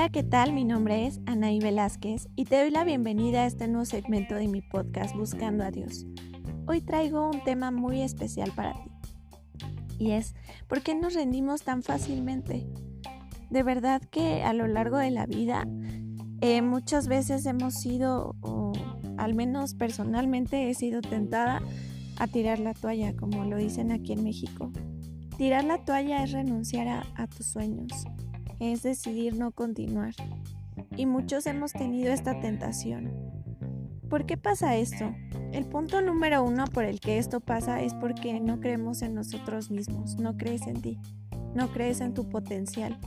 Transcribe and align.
Hola, 0.00 0.08
¿qué 0.08 0.22
tal? 0.22 0.54
Mi 0.54 0.64
nombre 0.64 1.06
es 1.06 1.20
Anaí 1.26 1.58
Velázquez 1.58 2.26
y 2.34 2.46
te 2.46 2.58
doy 2.58 2.70
la 2.70 2.84
bienvenida 2.84 3.42
a 3.42 3.46
este 3.46 3.68
nuevo 3.68 3.84
segmento 3.84 4.34
de 4.34 4.48
mi 4.48 4.62
podcast 4.62 5.14
Buscando 5.14 5.62
a 5.62 5.70
Dios. 5.70 6.06
Hoy 6.66 6.80
traigo 6.80 7.28
un 7.28 7.44
tema 7.44 7.70
muy 7.70 8.00
especial 8.00 8.50
para 8.56 8.72
ti 8.72 8.90
y 9.98 10.12
es 10.12 10.34
¿por 10.68 10.80
qué 10.80 10.94
nos 10.94 11.12
rendimos 11.12 11.64
tan 11.64 11.82
fácilmente? 11.82 12.66
De 13.50 13.62
verdad 13.62 14.00
que 14.00 14.42
a 14.42 14.54
lo 14.54 14.68
largo 14.68 14.96
de 14.96 15.10
la 15.10 15.26
vida 15.26 15.68
eh, 16.40 16.62
muchas 16.62 17.06
veces 17.06 17.44
hemos 17.44 17.74
sido, 17.74 18.36
o 18.40 18.72
al 19.18 19.34
menos 19.34 19.74
personalmente 19.74 20.70
he 20.70 20.74
sido 20.74 21.02
tentada 21.02 21.60
a 22.16 22.26
tirar 22.26 22.58
la 22.58 22.72
toalla, 22.72 23.14
como 23.14 23.44
lo 23.44 23.58
dicen 23.58 23.92
aquí 23.92 24.14
en 24.14 24.24
México. 24.24 24.72
Tirar 25.36 25.64
la 25.64 25.84
toalla 25.84 26.24
es 26.24 26.32
renunciar 26.32 26.88
a, 26.88 27.04
a 27.16 27.26
tus 27.26 27.44
sueños, 27.44 28.06
es 28.60 28.82
decidir 28.82 29.36
no 29.36 29.50
continuar. 29.50 30.14
Y 30.96 31.06
muchos 31.06 31.46
hemos 31.46 31.72
tenido 31.72 32.12
esta 32.12 32.38
tentación. 32.40 33.12
¿Por 34.08 34.26
qué 34.26 34.36
pasa 34.36 34.76
esto? 34.76 35.14
El 35.52 35.66
punto 35.66 36.02
número 36.02 36.44
uno 36.44 36.66
por 36.66 36.84
el 36.84 37.00
que 37.00 37.18
esto 37.18 37.40
pasa 37.40 37.80
es 37.80 37.94
porque 37.94 38.38
no 38.40 38.60
creemos 38.60 39.02
en 39.02 39.14
nosotros 39.14 39.70
mismos, 39.70 40.18
no 40.18 40.36
crees 40.36 40.66
en 40.66 40.82
ti, 40.82 40.98
no 41.54 41.72
crees 41.72 42.00
en 42.00 42.12
tu 42.12 42.28
potencial. 42.28 42.98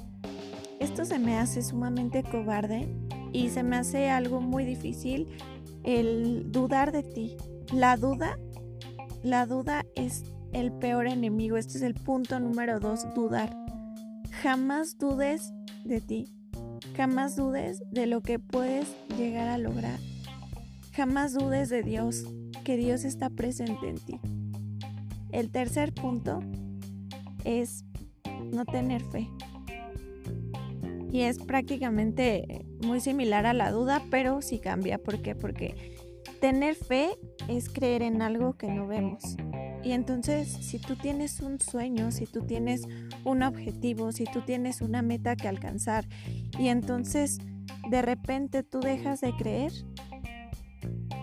Esto 0.79 1.05
se 1.05 1.19
me 1.19 1.37
hace 1.37 1.61
sumamente 1.61 2.23
cobarde 2.23 2.87
y 3.31 3.49
se 3.49 3.63
me 3.63 3.75
hace 3.75 4.09
algo 4.09 4.41
muy 4.41 4.65
difícil 4.65 5.27
el 5.83 6.51
dudar 6.51 6.91
de 6.91 7.03
ti. 7.03 7.37
La 7.73 7.97
duda, 7.97 8.39
la 9.23 9.45
duda 9.45 9.85
es 9.95 10.23
el 10.53 10.71
peor 10.71 11.07
enemigo. 11.07 11.57
Este 11.57 11.77
es 11.77 11.83
el 11.83 11.95
punto 11.95 12.39
número 12.39 12.79
dos, 12.79 13.05
dudar 13.13 13.63
jamás 14.43 14.97
dudes 14.97 15.53
de 15.85 16.01
ti, 16.01 16.25
jamás 16.97 17.37
dudes 17.37 17.81
de 17.91 18.07
lo 18.07 18.19
que 18.19 18.39
puedes 18.39 18.93
llegar 19.17 19.47
a 19.47 19.57
lograr, 19.57 19.97
jamás 20.91 21.33
dudes 21.33 21.69
de 21.69 21.81
Dios, 21.81 22.25
que 22.65 22.75
Dios 22.75 23.05
está 23.05 23.29
presente 23.29 23.87
en 23.87 23.95
ti. 23.95 24.19
El 25.31 25.49
tercer 25.49 25.93
punto 25.93 26.41
es 27.45 27.85
no 28.51 28.65
tener 28.65 29.01
fe. 29.01 29.29
Y 31.09 31.21
es 31.21 31.39
prácticamente 31.39 32.65
muy 32.85 32.99
similar 32.99 33.45
a 33.45 33.53
la 33.53 33.71
duda, 33.71 34.03
pero 34.11 34.41
sí 34.41 34.59
cambia. 34.59 34.97
¿Por 34.97 35.21
qué? 35.21 35.35
Porque 35.35 35.95
tener 36.41 36.75
fe 36.75 37.11
es 37.47 37.69
creer 37.69 38.01
en 38.01 38.21
algo 38.21 38.57
que 38.57 38.67
no 38.67 38.87
vemos. 38.87 39.37
Y 39.83 39.91
entonces, 39.91 40.47
si 40.47 40.79
tú 40.79 40.95
tienes 40.95 41.41
un 41.41 41.59
sueño, 41.59 42.11
si 42.11 42.25
tú 42.25 42.45
tienes 42.45 42.83
un 43.25 43.43
objetivo, 43.43 44.11
si 44.11 44.23
tú 44.25 44.41
tienes 44.41 44.81
una 44.81 45.01
meta 45.01 45.35
que 45.35 45.47
alcanzar, 45.47 46.07
y 46.57 46.69
entonces 46.69 47.39
de 47.89 48.01
repente 48.01 48.63
tú 48.63 48.79
dejas 48.79 49.19
de 49.21 49.35
creer, 49.35 49.71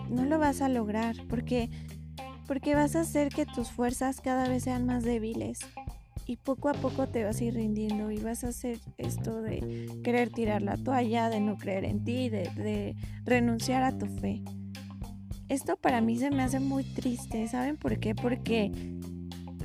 no 0.09 0.25
lo 0.25 0.37
vas 0.37 0.61
a 0.61 0.69
lograr 0.69 1.15
porque 1.29 1.69
porque 2.47 2.75
vas 2.75 2.97
a 2.97 3.01
hacer 3.01 3.29
que 3.29 3.45
tus 3.45 3.71
fuerzas 3.71 4.19
cada 4.19 4.49
vez 4.49 4.63
sean 4.63 4.85
más 4.85 5.05
débiles 5.05 5.59
y 6.25 6.35
poco 6.35 6.67
a 6.67 6.73
poco 6.73 7.07
te 7.07 7.23
vas 7.23 7.39
a 7.39 7.43
ir 7.45 7.53
rindiendo 7.53 8.11
y 8.11 8.17
vas 8.17 8.43
a 8.43 8.49
hacer 8.49 8.79
esto 8.97 9.41
de 9.41 9.89
querer 10.03 10.31
tirar 10.31 10.61
la 10.61 10.75
toalla, 10.75 11.29
de 11.29 11.39
no 11.39 11.57
creer 11.57 11.85
en 11.85 12.03
ti, 12.03 12.29
de, 12.29 12.49
de 12.55 12.95
renunciar 13.23 13.83
a 13.83 13.97
tu 13.97 14.05
fe. 14.05 14.43
Esto 15.51 15.75
para 15.75 15.99
mí 15.99 16.17
se 16.17 16.31
me 16.31 16.43
hace 16.43 16.61
muy 16.61 16.85
triste, 16.85 17.45
¿saben 17.49 17.75
por 17.75 17.99
qué? 17.99 18.15
Porque 18.15 18.71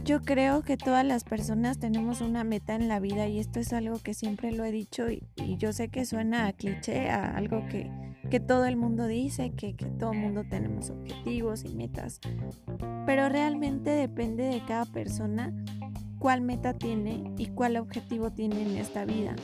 yo 0.05 0.21
creo 0.23 0.63
que 0.63 0.77
todas 0.77 1.07
las 1.07 1.23
personas 1.23 1.79
tenemos 1.79 2.21
una 2.21 2.43
meta 2.43 2.75
en 2.75 2.89
la 2.89 2.99
vida 2.99 3.29
y 3.29 3.39
esto 3.39 3.61
es 3.61 3.73
algo 3.73 4.01
que 4.01 4.13
siempre 4.13 4.51
lo 4.51 4.65
he 4.65 4.73
dicho 4.73 5.09
y, 5.09 5.23
yo 5.59 5.73
sé 5.73 5.89
que 5.89 6.05
suena 6.05 6.49
a 6.49 6.53
cliché, 6.55 7.09
a 7.09 7.37
algo 7.37 7.65
que, 7.69 7.89
todo 8.41 8.65
el 8.65 8.77
mundo 8.77 9.07
dice, 9.07 9.53
que, 9.53 9.77
que 9.77 9.87
todo 9.87 10.11
el 10.11 10.19
mundo 10.19 10.43
tenemos 10.51 10.91
objetivos 10.91 11.65
y 11.65 11.77
metas, 11.77 12.19
pero 13.07 13.29
realmente 13.29 13.91
depende 13.91 14.43
de 14.43 14.65
cada 14.67 14.87
persona 14.87 15.55
cuál 16.19 16.41
meta 16.41 16.75
tiene 16.75 17.33
y 17.39 17.47
cuál 17.47 17.77
objetivo 17.77 18.33
tiene 18.33 18.61
en 18.61 18.77
esta 18.77 19.05
vida. 19.05 19.37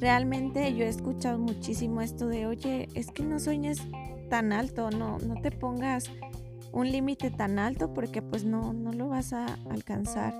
Realmente 0.00 0.74
yo 0.74 0.84
he 0.84 0.88
escuchado 0.88 1.38
muchísimo 1.38 2.02
esto 2.02 2.26
de, 2.26 2.46
oye, 2.46 2.88
es 2.96 3.12
que 3.12 3.22
no 3.22 3.38
sueñes 3.38 3.80
tan 4.32 4.54
alto, 4.54 4.90
no, 4.90 5.18
no 5.18 5.42
te 5.42 5.50
pongas 5.50 6.10
un 6.72 6.90
límite 6.90 7.30
tan 7.30 7.58
alto 7.58 7.92
porque 7.92 8.22
pues 8.22 8.46
no, 8.46 8.72
no 8.72 8.90
lo 8.90 9.10
vas 9.10 9.34
a 9.34 9.58
alcanzar. 9.68 10.32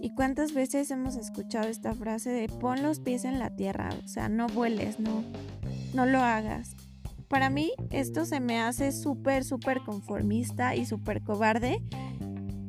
¿Y 0.00 0.14
cuántas 0.14 0.54
veces 0.54 0.90
hemos 0.90 1.16
escuchado 1.16 1.68
esta 1.68 1.92
frase 1.92 2.30
de 2.30 2.48
pon 2.48 2.82
los 2.82 3.00
pies 3.00 3.26
en 3.26 3.38
la 3.38 3.54
tierra? 3.54 3.90
O 4.02 4.08
sea, 4.08 4.30
no 4.30 4.46
vueles, 4.46 5.00
no, 5.00 5.22
no 5.92 6.06
lo 6.06 6.20
hagas. 6.20 6.76
Para 7.28 7.50
mí 7.50 7.72
esto 7.90 8.24
se 8.24 8.40
me 8.40 8.58
hace 8.58 8.90
súper, 8.90 9.44
súper 9.44 9.80
conformista 9.80 10.74
y 10.74 10.86
súper 10.86 11.20
cobarde. 11.22 11.82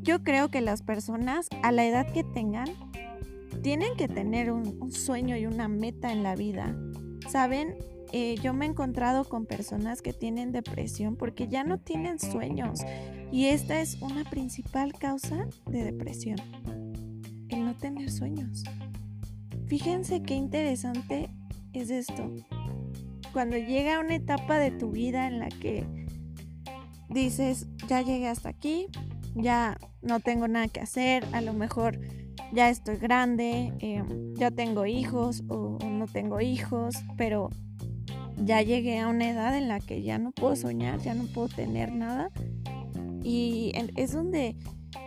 Yo 0.02 0.22
creo 0.22 0.52
que 0.52 0.60
las 0.60 0.82
personas 0.82 1.48
a 1.64 1.72
la 1.72 1.86
edad 1.86 2.12
que 2.12 2.26
tengan 2.26 2.68
tienen 3.64 3.96
que 3.96 4.10
tener 4.10 4.52
un, 4.52 4.80
un 4.82 4.92
sueño 4.92 5.38
y 5.38 5.46
una 5.46 5.70
meta 5.70 6.12
en 6.12 6.24
la 6.24 6.36
vida. 6.36 6.76
¿Saben? 7.30 7.95
Eh, 8.12 8.36
yo 8.42 8.54
me 8.54 8.66
he 8.66 8.70
encontrado 8.70 9.26
con 9.26 9.46
personas 9.46 10.02
que 10.02 10.14
tienen 10.14 10.52
depresión 10.52 11.16
porque 11.16 11.48
ya 11.48 11.64
no 11.64 11.80
tienen 11.80 12.20
sueños 12.20 12.82
y 13.32 13.46
esta 13.46 13.82
es 13.82 14.02
una 14.02 14.24
principal 14.24 14.94
causa 14.94 15.48
de 15.70 15.84
depresión, 15.84 16.38
el 17.50 17.66
no 17.66 17.76
tener 17.76 18.12
sueños. 18.12 18.64
Fíjense 19.68 20.22
qué 20.22 20.36
interesante 20.36 21.30
es 21.74 21.90
esto. 21.90 22.32
Cuando 23.34 23.58
llega 23.58 24.00
una 24.00 24.16
etapa 24.16 24.60
de 24.60 24.72
tu 24.72 24.92
vida 24.92 25.28
en 25.28 25.40
la 25.40 25.50
que 25.50 25.86
dices, 27.10 27.68
ya 27.88 28.02
llegué 28.02 28.28
hasta 28.28 28.50
aquí, 28.50 28.88
ya 29.36 29.78
no 30.02 30.20
tengo 30.20 30.48
nada 30.48 30.68
que 30.68 30.80
hacer, 30.80 31.26
a 31.34 31.42
lo 31.42 31.54
mejor 31.54 32.00
ya 32.54 32.70
estoy 32.70 32.98
grande, 32.98 33.74
eh, 33.80 34.04
ya 34.36 34.52
tengo 34.52 34.86
hijos 34.86 35.44
o 35.50 35.78
no 35.84 36.08
tengo 36.08 36.40
hijos, 36.40 36.96
pero 37.18 37.50
ya 38.44 38.62
llegué 38.62 39.00
a 39.00 39.08
una 39.08 39.30
edad 39.30 39.58
en 39.58 39.68
la 39.68 39.80
que 39.80 40.02
ya 40.02 40.18
no 40.18 40.32
puedo 40.32 40.56
soñar, 40.56 41.00
ya 41.00 41.14
no 41.14 41.26
puedo 41.26 41.48
tener 41.48 41.92
nada. 41.92 42.32
Y 43.24 43.72
es 43.96 44.14
donde 44.14 44.56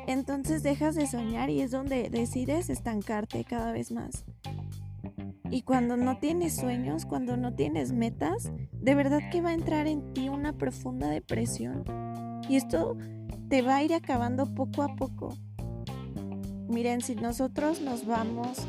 entonces 0.06 0.62
dejas 0.62 0.94
de 0.94 1.06
soñar 1.06 1.50
y 1.50 1.60
es 1.60 1.70
donde 1.70 2.10
decides 2.10 2.70
estancarte 2.70 3.44
cada 3.44 3.72
vez 3.72 3.92
más. 3.92 4.24
Y 5.50 5.62
cuando 5.62 5.96
no 5.96 6.18
tienes 6.18 6.56
sueños, 6.56 7.06
cuando 7.06 7.36
no 7.36 7.54
tienes 7.54 7.92
metas, 7.92 8.52
de 8.72 8.94
verdad 8.94 9.20
que 9.30 9.40
va 9.40 9.50
a 9.50 9.54
entrar 9.54 9.86
en 9.86 10.12
ti 10.12 10.28
una 10.28 10.52
profunda 10.52 11.08
depresión. 11.08 11.84
Y 12.48 12.56
esto 12.56 12.96
te 13.48 13.62
va 13.62 13.76
a 13.76 13.82
ir 13.82 13.94
acabando 13.94 14.52
poco 14.54 14.82
a 14.82 14.94
poco. 14.94 15.36
Miren, 16.68 17.00
si 17.00 17.14
nosotros 17.14 17.80
nos 17.80 18.04
vamos 18.06 18.66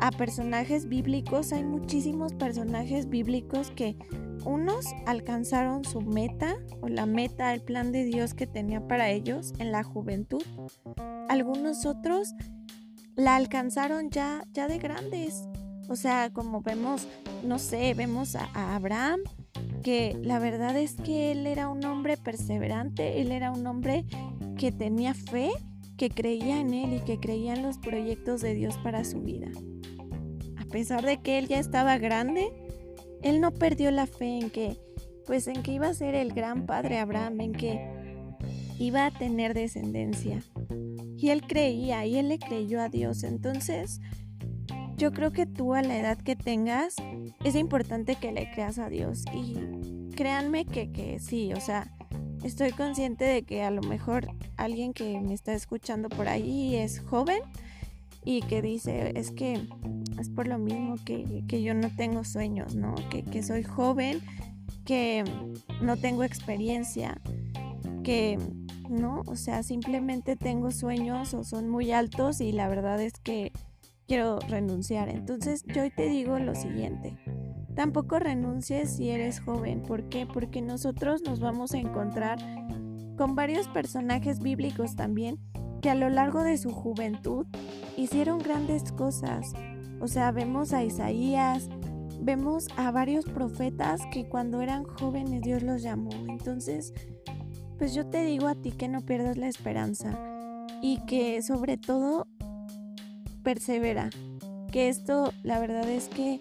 a 0.00 0.10
personajes 0.10 0.88
bíblicos, 0.88 1.52
hay 1.52 1.62
muchísimos 1.62 2.32
personajes 2.32 3.08
bíblicos 3.08 3.70
que 3.70 3.96
unos 4.44 4.86
alcanzaron 5.06 5.84
su 5.84 6.00
meta 6.00 6.56
o 6.80 6.88
la 6.88 7.04
meta, 7.04 7.52
el 7.52 7.60
plan 7.60 7.92
de 7.92 8.04
Dios 8.04 8.32
que 8.32 8.46
tenía 8.46 8.86
para 8.88 9.10
ellos 9.10 9.52
en 9.58 9.72
la 9.72 9.82
juventud. 9.82 10.42
Algunos 11.28 11.84
otros 11.84 12.34
la 13.14 13.36
alcanzaron 13.36 14.10
ya, 14.10 14.42
ya 14.52 14.68
de 14.68 14.78
grandes. 14.78 15.44
O 15.88 15.96
sea, 15.96 16.30
como 16.32 16.62
vemos, 16.62 17.06
no 17.44 17.58
sé, 17.58 17.92
vemos 17.94 18.36
a, 18.36 18.48
a 18.54 18.76
Abraham, 18.76 19.20
que 19.82 20.18
la 20.22 20.38
verdad 20.38 20.76
es 20.78 20.94
que 20.94 21.32
él 21.32 21.46
era 21.46 21.68
un 21.68 21.84
hombre 21.84 22.16
perseverante, 22.16 23.20
él 23.20 23.32
era 23.32 23.50
un 23.50 23.66
hombre 23.66 24.06
que 24.56 24.72
tenía 24.72 25.12
fe, 25.12 25.50
que 25.98 26.08
creía 26.08 26.60
en 26.60 26.72
él 26.72 26.94
y 26.94 27.00
que 27.00 27.18
creía 27.18 27.54
en 27.54 27.62
los 27.62 27.76
proyectos 27.76 28.40
de 28.40 28.54
Dios 28.54 28.78
para 28.78 29.04
su 29.04 29.20
vida 29.20 29.50
pesar 30.70 31.04
de 31.04 31.18
que 31.18 31.38
él 31.38 31.48
ya 31.48 31.58
estaba 31.58 31.98
grande, 31.98 32.52
él 33.22 33.40
no 33.40 33.52
perdió 33.52 33.90
la 33.90 34.06
fe 34.06 34.38
en 34.38 34.50
que, 34.50 34.78
pues 35.26 35.46
en 35.46 35.62
que 35.62 35.72
iba 35.72 35.88
a 35.88 35.94
ser 35.94 36.14
el 36.14 36.32
gran 36.32 36.66
padre 36.66 36.98
Abraham, 36.98 37.40
en 37.40 37.52
que 37.52 37.80
iba 38.78 39.06
a 39.06 39.10
tener 39.10 39.54
descendencia. 39.54 40.42
Y 41.16 41.28
él 41.28 41.42
creía 41.46 42.06
y 42.06 42.16
él 42.16 42.28
le 42.28 42.38
creyó 42.38 42.80
a 42.80 42.88
Dios. 42.88 43.24
Entonces, 43.24 44.00
yo 44.96 45.12
creo 45.12 45.32
que 45.32 45.46
tú 45.46 45.74
a 45.74 45.82
la 45.82 45.98
edad 45.98 46.18
que 46.18 46.36
tengas, 46.36 46.96
es 47.44 47.54
importante 47.54 48.16
que 48.16 48.32
le 48.32 48.50
creas 48.50 48.78
a 48.78 48.88
Dios. 48.88 49.24
Y 49.34 50.14
créanme 50.14 50.64
que, 50.64 50.92
que 50.92 51.18
sí, 51.18 51.52
o 51.52 51.60
sea, 51.60 51.94
estoy 52.42 52.72
consciente 52.72 53.24
de 53.24 53.42
que 53.42 53.62
a 53.62 53.70
lo 53.70 53.82
mejor 53.82 54.28
alguien 54.56 54.92
que 54.92 55.20
me 55.20 55.34
está 55.34 55.52
escuchando 55.52 56.08
por 56.08 56.28
ahí 56.28 56.76
es 56.76 57.00
joven 57.00 57.40
y 58.24 58.42
que 58.42 58.62
dice, 58.62 59.12
es 59.16 59.30
que 59.30 59.68
es 60.18 60.28
por 60.28 60.46
lo 60.46 60.58
mismo 60.58 60.96
que, 61.04 61.44
yo 61.62 61.74
no 61.74 61.94
tengo 61.94 62.24
sueños, 62.24 62.74
¿no? 62.74 62.94
Que, 63.08 63.42
soy 63.42 63.62
joven, 63.62 64.20
que 64.84 65.24
no 65.80 65.96
tengo 65.96 66.24
experiencia, 66.24 67.20
que 68.02 68.38
no, 68.88 69.22
o 69.26 69.36
sea, 69.36 69.62
simplemente 69.62 70.36
tengo 70.36 70.70
sueños 70.70 71.32
o 71.34 71.44
son 71.44 71.68
muy 71.68 71.92
altos 71.92 72.40
y 72.40 72.52
la 72.52 72.68
verdad 72.68 73.00
es 73.00 73.14
que, 73.14 73.52
quiero 74.10 74.40
renunciar. 74.40 75.08
Entonces 75.08 75.62
yo 75.72 75.82
hoy 75.82 75.90
te 75.90 76.08
digo 76.08 76.36
lo 76.40 76.56
siguiente. 76.56 77.16
Tampoco 77.76 78.18
renuncies 78.18 78.96
si 78.96 79.08
eres 79.08 79.38
joven. 79.38 79.82
¿Por 79.82 80.08
qué? 80.08 80.26
Porque 80.26 80.60
nosotros 80.62 81.22
nos 81.22 81.38
vamos 81.38 81.74
a 81.74 81.78
encontrar 81.78 82.40
con 83.16 83.36
varios 83.36 83.68
personajes 83.68 84.40
bíblicos 84.40 84.96
también 84.96 85.38
que 85.80 85.90
a 85.90 85.94
lo 85.94 86.08
largo 86.10 86.42
de 86.42 86.56
su 86.58 86.70
juventud 86.70 87.46
hicieron 87.96 88.38
grandes 88.38 88.92
cosas. 88.92 89.52
O 90.00 90.08
sea, 90.08 90.32
vemos 90.32 90.72
a 90.72 90.84
Isaías, 90.84 91.68
vemos 92.20 92.68
a 92.76 92.90
varios 92.90 93.24
profetas 93.24 94.00
que 94.12 94.28
cuando 94.28 94.60
eran 94.60 94.84
jóvenes 94.84 95.42
Dios 95.42 95.62
los 95.62 95.82
llamó. 95.82 96.10
Entonces, 96.28 96.92
pues 97.78 97.94
yo 97.94 98.06
te 98.06 98.24
digo 98.24 98.46
a 98.46 98.54
ti 98.54 98.72
que 98.72 98.88
no 98.88 99.00
pierdas 99.00 99.36
la 99.36 99.48
esperanza 99.48 100.18
y 100.82 100.98
que 101.06 101.40
sobre 101.42 101.76
todo 101.76 102.26
persevera. 103.42 104.10
Que 104.70 104.88
esto, 104.88 105.32
la 105.42 105.58
verdad 105.58 105.88
es 105.88 106.08
que 106.08 106.38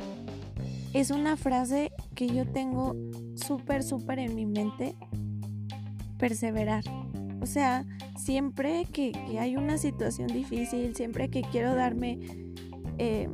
es 0.93 1.11
una 1.11 1.37
frase 1.37 1.91
que 2.15 2.27
yo 2.27 2.45
tengo 2.45 2.95
súper, 3.35 3.83
súper 3.83 4.19
en 4.19 4.35
mi 4.35 4.45
mente. 4.45 4.95
Perseverar. 6.17 6.83
O 7.41 7.45
sea, 7.45 7.85
siempre 8.17 8.85
que, 8.91 9.11
hay 9.39 9.55
una 9.55 9.77
situación 9.77 10.27
difícil, 10.27 10.95
siempre 10.95 11.29
que 11.29 11.41
quiero 11.41 11.75
darme, 11.75 12.19
eh, 12.97 13.29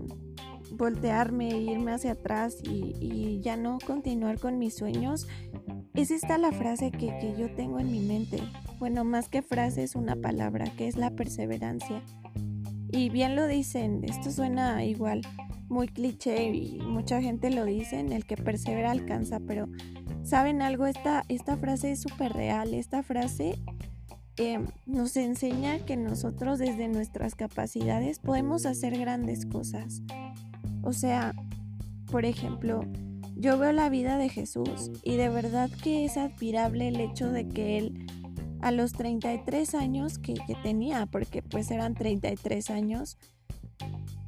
voltearme, 0.71 1.49
irme 1.49 1.91
hacia 1.91 2.11
atrás 2.11 2.57
y, 2.63 3.39
ya 3.41 3.57
no 3.57 3.77
continuar 3.85 4.39
con 4.39 4.57
mis 4.57 4.75
sueños, 4.75 5.27
es 5.93 6.11
esta 6.11 6.37
la 6.37 6.51
frase 6.51 6.91
que, 6.91 7.17
que 7.19 7.35
yo 7.37 7.53
tengo 7.55 7.79
en 7.79 7.91
mi 7.91 7.99
mente. 7.99 8.39
Bueno, 8.79 9.03
más 9.03 9.29
que 9.29 9.41
frase 9.41 9.83
es 9.83 9.95
una 9.95 10.15
palabra, 10.15 10.65
que 10.75 10.87
es 10.87 10.97
la 10.97 11.11
perseverancia. 11.11 12.01
Y 12.91 13.09
bien 13.09 13.35
lo 13.35 13.45
dicen, 13.45 14.03
esto 14.03 14.31
suena 14.31 14.83
igual, 14.83 15.21
muy 15.69 15.87
cliché 15.87 16.49
y 16.53 16.79
mucha 16.79 17.21
gente 17.21 17.49
lo 17.49 17.65
dice, 17.65 17.99
el 17.99 18.25
que 18.25 18.37
persevera 18.37 18.91
alcanza, 18.91 19.39
pero 19.39 19.67
¿saben 20.23 20.61
algo? 20.61 20.85
Esta, 20.85 21.23
esta 21.27 21.57
frase 21.57 21.91
es 21.91 22.01
súper 22.01 22.33
real, 22.33 22.73
esta 22.73 23.03
frase 23.03 23.59
Em, 24.37 24.65
nos 24.85 25.15
enseña 25.15 25.79
que 25.79 25.95
nosotros 25.95 26.59
desde 26.59 26.89
nuestras 26.89 27.35
capacidades 27.35 28.19
podemos 28.19 28.65
hacer 28.65 28.97
grandes 28.97 29.45
cosas. 29.45 30.01
O 30.83 30.91
sea, 30.91 31.33
por 32.11 32.25
ejemplo, 32.25 32.81
yo 33.37 33.57
veo 33.57 33.71
la 33.71 33.89
vida 33.89 34.17
de 34.17 34.29
Jesús 34.29 34.91
y 35.03 35.15
de 35.15 35.29
verdad 35.29 35.69
que 35.83 36.05
es 36.05 36.17
admirable 36.17 36.89
el 36.89 36.99
hecho 36.99 37.31
de 37.31 37.47
que 37.47 37.77
él 37.77 38.05
a 38.61 38.71
los 38.71 38.93
33 38.93 39.75
años 39.75 40.17
que, 40.17 40.35
tenía, 40.63 41.05
porque 41.05 41.41
pues 41.41 41.69
eran 41.71 41.93
33 41.93 42.71
años, 42.71 43.17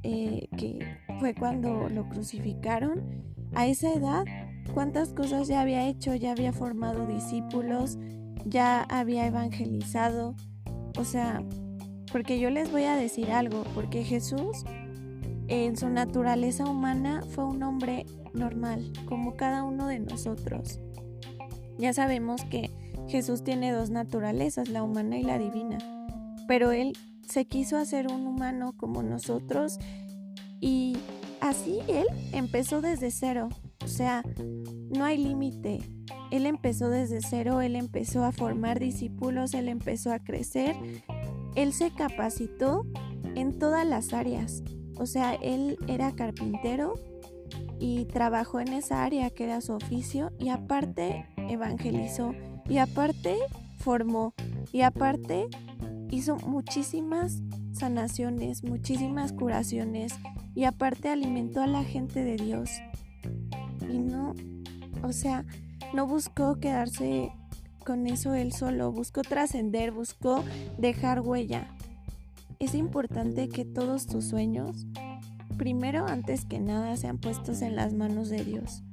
eh, 0.03 0.47
que 0.57 0.79
fue 1.19 1.33
cuando 1.33 1.89
lo 1.89 2.07
crucificaron, 2.07 3.25
a 3.55 3.65
esa 3.65 3.93
edad, 3.93 4.25
cuántas 4.73 5.13
cosas 5.13 5.47
ya 5.47 5.61
había 5.61 5.87
hecho, 5.87 6.13
ya 6.15 6.31
había 6.31 6.53
formado 6.53 7.07
discípulos, 7.07 7.97
ya 8.49 8.83
había 8.83 9.27
evangelizado. 9.27 10.35
O 10.97 11.03
sea, 11.03 11.43
porque 12.11 12.39
yo 12.39 12.49
les 12.49 12.71
voy 12.71 12.83
a 12.83 12.95
decir 12.95 13.31
algo, 13.31 13.63
porque 13.75 14.03
Jesús 14.03 14.63
en 15.47 15.77
su 15.77 15.89
naturaleza 15.89 16.65
humana 16.65 17.23
fue 17.29 17.45
un 17.45 17.63
hombre 17.63 18.05
normal, 18.33 18.91
como 19.05 19.35
cada 19.35 19.63
uno 19.63 19.87
de 19.87 19.99
nosotros. 19.99 20.79
Ya 21.77 21.93
sabemos 21.93 22.43
que 22.45 22.71
Jesús 23.07 23.43
tiene 23.43 23.71
dos 23.71 23.89
naturalezas, 23.89 24.69
la 24.69 24.83
humana 24.83 25.17
y 25.17 25.23
la 25.23 25.37
divina, 25.37 25.77
pero 26.47 26.71
él 26.71 26.97
se 27.27 27.45
quiso 27.45 27.77
hacer 27.77 28.11
un 28.11 28.25
humano 28.25 28.73
como 28.75 29.03
nosotros 29.03 29.79
y 30.59 30.97
así 31.39 31.79
él 31.87 32.05
empezó 32.33 32.81
desde 32.81 33.11
cero, 33.11 33.49
o 33.83 33.87
sea, 33.87 34.23
no 34.89 35.05
hay 35.05 35.17
límite, 35.17 35.79
él 36.31 36.45
empezó 36.45 36.89
desde 36.89 37.21
cero, 37.21 37.61
él 37.61 37.75
empezó 37.75 38.23
a 38.23 38.31
formar 38.31 38.79
discípulos, 38.79 39.53
él 39.53 39.69
empezó 39.69 40.11
a 40.11 40.19
crecer, 40.19 40.75
él 41.55 41.73
se 41.73 41.91
capacitó 41.91 42.85
en 43.35 43.57
todas 43.57 43.85
las 43.85 44.13
áreas. 44.13 44.63
O 44.97 45.05
sea, 45.05 45.35
él 45.35 45.77
era 45.87 46.11
carpintero 46.13 46.95
y 47.79 48.05
trabajó 48.05 48.59
en 48.59 48.73
esa 48.73 49.03
área 49.03 49.29
que 49.29 49.45
era 49.45 49.61
su 49.61 49.73
oficio 49.73 50.31
y 50.39 50.49
aparte 50.49 51.25
evangelizó 51.49 52.33
y 52.67 52.79
aparte 52.79 53.37
formó 53.77 54.33
y 54.71 54.81
aparte 54.81 55.47
hizo 56.09 56.37
muchísimas 56.37 57.41
sanaciones, 57.71 58.63
muchísimas 58.63 59.33
curaciones 59.33 60.13
y 60.55 60.63
aparte 60.63 61.09
alimentó 61.09 61.61
a 61.61 61.67
la 61.67 61.83
gente 61.83 62.23
de 62.23 62.37
Dios. 62.37 62.69
Y 63.89 63.99
no, 63.99 64.33
o 65.03 65.11
sea, 65.11 65.45
no 65.93 66.07
buscó 66.07 66.59
quedarse 66.59 67.31
con 67.85 68.05
eso 68.05 68.33
él 68.33 68.51
solo, 68.51 68.91
buscó 68.91 69.21
trascender, 69.21 69.91
buscó 69.91 70.43
dejar 70.77 71.21
huella. 71.21 71.73
Es 72.59 72.75
importante 72.75 73.47
que 73.47 73.63
todos 73.63 74.07
tus 74.07 74.25
sueños, 74.25 74.85
primero 75.57 76.05
antes 76.05 76.43
que 76.43 76.59
nada, 76.59 76.97
sean 76.97 77.17
puestos 77.17 77.61
en 77.61 77.75
las 77.75 77.93
manos 77.93 78.29
de 78.29 78.43
Dios. 78.43 78.83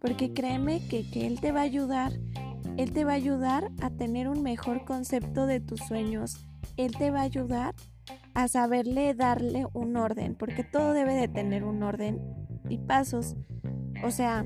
Porque 0.00 0.32
créeme 0.32 0.84
que, 0.88 1.08
que 1.08 1.28
Él 1.28 1.40
te 1.40 1.52
va 1.52 1.60
a 1.60 1.64
ayudar, 1.64 2.12
Él 2.76 2.92
te 2.92 3.04
va 3.04 3.12
a 3.12 3.16
ayudar 3.16 3.70
a 3.80 3.90
tener 3.90 4.28
un 4.28 4.42
mejor 4.42 4.84
concepto 4.84 5.46
de 5.46 5.60
tus 5.60 5.80
sueños. 5.80 6.44
Él 6.76 6.96
te 6.96 7.12
va 7.12 7.20
a 7.20 7.24
ayudar 7.24 7.76
a 8.34 8.48
saberle 8.48 9.14
darle 9.14 9.66
un 9.72 9.96
orden, 9.96 10.34
porque 10.34 10.64
todo 10.64 10.94
debe 10.94 11.14
de 11.14 11.28
tener 11.28 11.64
un 11.64 11.82
orden 11.82 12.20
y 12.68 12.78
pasos. 12.78 13.36
O 14.02 14.10
sea, 14.10 14.44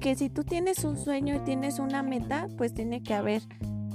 que 0.00 0.14
si 0.16 0.28
tú 0.28 0.44
tienes 0.44 0.84
un 0.84 0.98
sueño 0.98 1.36
y 1.36 1.40
tienes 1.40 1.78
una 1.78 2.02
meta, 2.02 2.48
pues 2.56 2.74
tiene 2.74 3.02
que 3.02 3.14
haber 3.14 3.42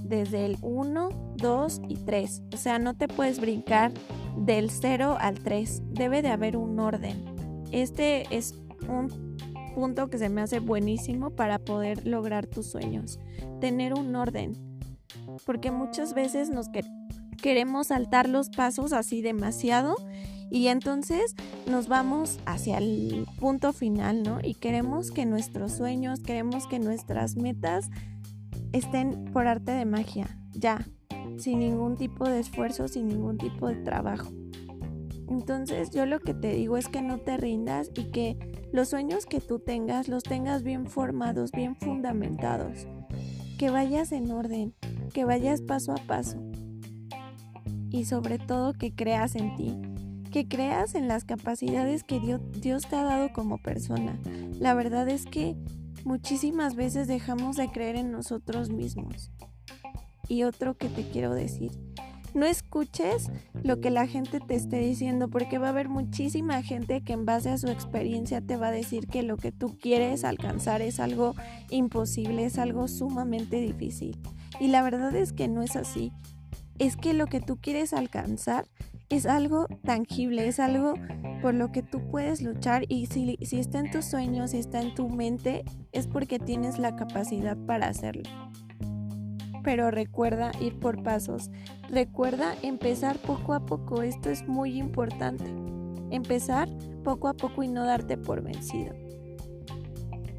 desde 0.03 0.45
el 0.45 0.57
1, 0.61 1.09
2 1.35 1.81
y 1.89 1.95
3. 1.97 2.43
O 2.53 2.57
sea, 2.57 2.79
no 2.79 2.95
te 2.95 3.07
puedes 3.07 3.39
brincar 3.39 3.91
del 4.37 4.69
0 4.69 5.17
al 5.19 5.39
3. 5.39 5.81
Debe 5.91 6.21
de 6.21 6.29
haber 6.29 6.55
un 6.57 6.79
orden. 6.79 7.25
Este 7.71 8.25
es 8.35 8.55
un 8.87 9.35
punto 9.75 10.09
que 10.09 10.17
se 10.17 10.29
me 10.29 10.41
hace 10.41 10.59
buenísimo 10.59 11.31
para 11.31 11.59
poder 11.59 12.07
lograr 12.07 12.47
tus 12.47 12.67
sueños. 12.67 13.19
Tener 13.59 13.93
un 13.93 14.15
orden. 14.15 14.53
Porque 15.45 15.71
muchas 15.71 16.13
veces 16.13 16.49
nos 16.49 16.67
queremos 17.41 17.87
saltar 17.87 18.29
los 18.29 18.49
pasos 18.49 18.93
así 18.93 19.21
demasiado 19.21 19.95
y 20.49 20.67
entonces 20.67 21.35
nos 21.69 21.87
vamos 21.87 22.39
hacia 22.45 22.77
el 22.77 23.25
punto 23.39 23.73
final, 23.73 24.23
¿no? 24.23 24.39
Y 24.41 24.53
queremos 24.55 25.11
que 25.11 25.25
nuestros 25.25 25.73
sueños, 25.73 26.21
queremos 26.21 26.67
que 26.67 26.79
nuestras 26.79 27.35
metas 27.35 27.89
estén 28.71 29.25
por 29.33 29.47
arte 29.47 29.71
de 29.71 29.85
magia, 29.85 30.39
ya, 30.51 30.87
sin 31.37 31.59
ningún 31.59 31.97
tipo 31.97 32.27
de 32.27 32.39
esfuerzo, 32.39 32.87
sin 32.87 33.07
ningún 33.07 33.37
tipo 33.37 33.67
de 33.67 33.75
trabajo. 33.75 34.29
Entonces 35.29 35.91
yo 35.91 36.05
lo 36.05 36.19
que 36.19 36.33
te 36.33 36.53
digo 36.53 36.77
es 36.77 36.87
que 36.87 37.01
no 37.01 37.19
te 37.19 37.35
rindas 37.35 37.91
y 37.95 38.05
que 38.05 38.37
los 38.71 38.89
sueños 38.89 39.25
que 39.25 39.41
tú 39.41 39.59
tengas 39.59 40.07
los 40.07 40.23
tengas 40.23 40.63
bien 40.63 40.87
formados, 40.87 41.51
bien 41.51 41.75
fundamentados, 41.75 42.87
que 43.57 43.69
vayas 43.69 44.13
en 44.13 44.31
orden, 44.31 44.73
que 45.13 45.25
vayas 45.25 45.61
paso 45.61 45.91
a 45.91 45.97
paso 46.07 46.37
y 47.89 48.05
sobre 48.05 48.39
todo 48.39 48.73
que 48.73 48.93
creas 48.93 49.35
en 49.35 49.55
ti, 49.55 49.75
que 50.37 50.47
creas 50.47 50.93
en 50.93 51.07
las 51.07 51.25
capacidades 51.25 52.03
que 52.03 52.19
Dios, 52.19 52.39
Dios 52.61 52.87
te 52.87 52.95
ha 52.95 53.01
dado 53.01 53.33
como 53.33 53.57
persona. 53.57 54.19
La 54.59 54.75
verdad 54.75 55.09
es 55.09 55.25
que 55.25 55.55
muchísimas 56.05 56.75
veces 56.75 57.07
dejamos 57.07 57.55
de 57.55 57.69
creer 57.69 57.95
en 57.95 58.11
nosotros 58.11 58.69
mismos. 58.69 59.31
Y 60.29 60.43
otro 60.43 60.77
que 60.77 60.89
te 60.89 61.09
quiero 61.09 61.33
decir, 61.33 61.71
no 62.35 62.45
escuches 62.45 63.31
lo 63.63 63.81
que 63.81 63.89
la 63.89 64.05
gente 64.05 64.39
te 64.39 64.53
esté 64.53 64.77
diciendo 64.77 65.27
porque 65.27 65.57
va 65.57 65.67
a 65.67 65.71
haber 65.71 65.89
muchísima 65.89 66.61
gente 66.61 67.01
que 67.01 67.13
en 67.13 67.25
base 67.25 67.49
a 67.49 67.57
su 67.57 67.69
experiencia 67.69 68.39
te 68.39 68.57
va 68.57 68.67
a 68.67 68.71
decir 68.71 69.07
que 69.07 69.23
lo 69.23 69.37
que 69.37 69.51
tú 69.51 69.75
quieres 69.81 70.23
alcanzar 70.23 70.83
es 70.83 70.99
algo 70.99 71.33
imposible, 71.71 72.45
es 72.45 72.59
algo 72.59 72.87
sumamente 72.87 73.59
difícil. 73.59 74.15
Y 74.59 74.67
la 74.67 74.83
verdad 74.83 75.15
es 75.15 75.33
que 75.33 75.47
no 75.47 75.63
es 75.63 75.75
así. 75.75 76.11
Es 76.77 76.95
que 76.95 77.15
lo 77.15 77.25
que 77.25 77.39
tú 77.39 77.57
quieres 77.59 77.91
alcanzar 77.91 78.67
es 79.09 79.25
algo 79.25 79.67
tangible, 79.83 80.47
es 80.47 80.59
algo 80.59 80.95
por 81.41 81.53
lo 81.53 81.71
que 81.71 81.83
tú 81.83 82.01
puedes 82.09 82.41
luchar 82.41 82.85
y 82.89 83.05
si, 83.05 83.37
si 83.41 83.59
está 83.59 83.79
en 83.79 83.91
tus 83.91 84.05
sueños, 84.05 84.51
si 84.51 84.57
está 84.57 84.81
en 84.81 84.95
tu 84.95 85.09
mente, 85.09 85.63
es 85.91 86.07
porque 86.07 86.39
tienes 86.39 86.77
la 86.77 86.95
capacidad 86.95 87.57
para 87.65 87.87
hacerlo. 87.87 88.23
Pero 89.63 89.91
recuerda 89.91 90.51
ir 90.59 90.79
por 90.79 91.03
pasos, 91.03 91.51
recuerda 91.89 92.55
empezar 92.63 93.17
poco 93.17 93.53
a 93.53 93.65
poco, 93.65 94.01
esto 94.01 94.29
es 94.29 94.47
muy 94.47 94.77
importante. 94.77 95.45
Empezar 96.09 96.69
poco 97.03 97.27
a 97.27 97.33
poco 97.33 97.63
y 97.63 97.67
no 97.67 97.85
darte 97.85 98.17
por 98.17 98.41
vencido. 98.41 98.93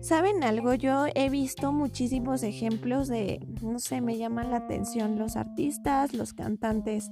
¿Saben 0.00 0.42
algo? 0.42 0.72
Yo 0.72 1.04
he 1.14 1.28
visto 1.28 1.72
muchísimos 1.72 2.42
ejemplos 2.42 3.08
de, 3.08 3.46
no 3.60 3.78
sé, 3.78 4.00
me 4.00 4.16
llaman 4.16 4.50
la 4.50 4.58
atención 4.58 5.18
los 5.18 5.36
artistas, 5.36 6.14
los 6.14 6.32
cantantes 6.32 7.10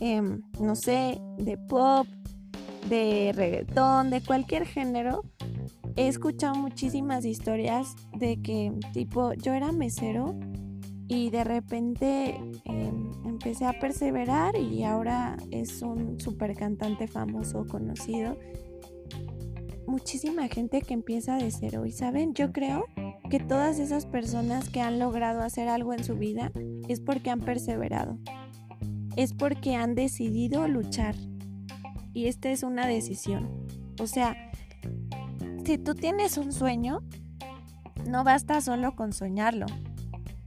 Em, 0.00 0.42
no 0.60 0.76
sé, 0.76 1.20
de 1.38 1.56
pop, 1.56 2.06
de 2.88 3.32
reggaetón, 3.34 4.10
de 4.10 4.20
cualquier 4.20 4.64
género, 4.66 5.24
he 5.96 6.08
escuchado 6.08 6.54
muchísimas 6.54 7.24
historias 7.24 7.96
de 8.16 8.40
que 8.40 8.72
tipo 8.92 9.32
yo 9.34 9.52
era 9.52 9.72
mesero 9.72 10.38
y 11.08 11.30
de 11.30 11.42
repente 11.42 12.36
em, 12.64 13.10
empecé 13.24 13.64
a 13.64 13.72
perseverar 13.72 14.56
y 14.56 14.84
ahora 14.84 15.36
es 15.50 15.82
un 15.82 16.20
super 16.20 16.54
cantante 16.54 17.08
famoso, 17.08 17.66
conocido. 17.66 18.36
Muchísima 19.86 20.48
gente 20.48 20.82
que 20.82 20.94
empieza 20.94 21.36
de 21.36 21.50
cero 21.50 21.86
y 21.86 21.92
saben, 21.92 22.34
yo 22.34 22.52
creo 22.52 22.84
que 23.30 23.40
todas 23.40 23.78
esas 23.78 24.06
personas 24.06 24.68
que 24.68 24.80
han 24.80 24.98
logrado 24.98 25.40
hacer 25.40 25.68
algo 25.68 25.94
en 25.94 26.04
su 26.04 26.14
vida 26.14 26.52
es 26.88 27.00
porque 27.00 27.30
han 27.30 27.40
perseverado, 27.40 28.18
es 29.18 29.34
porque 29.34 29.74
han 29.74 29.96
decidido 29.96 30.68
luchar. 30.68 31.16
Y 32.14 32.28
esta 32.28 32.50
es 32.50 32.62
una 32.62 32.86
decisión. 32.86 33.66
O 34.00 34.06
sea, 34.06 34.52
si 35.64 35.76
tú 35.76 35.96
tienes 35.96 36.38
un 36.38 36.52
sueño, 36.52 37.00
no 38.08 38.22
basta 38.22 38.60
solo 38.60 38.94
con 38.94 39.12
soñarlo. 39.12 39.66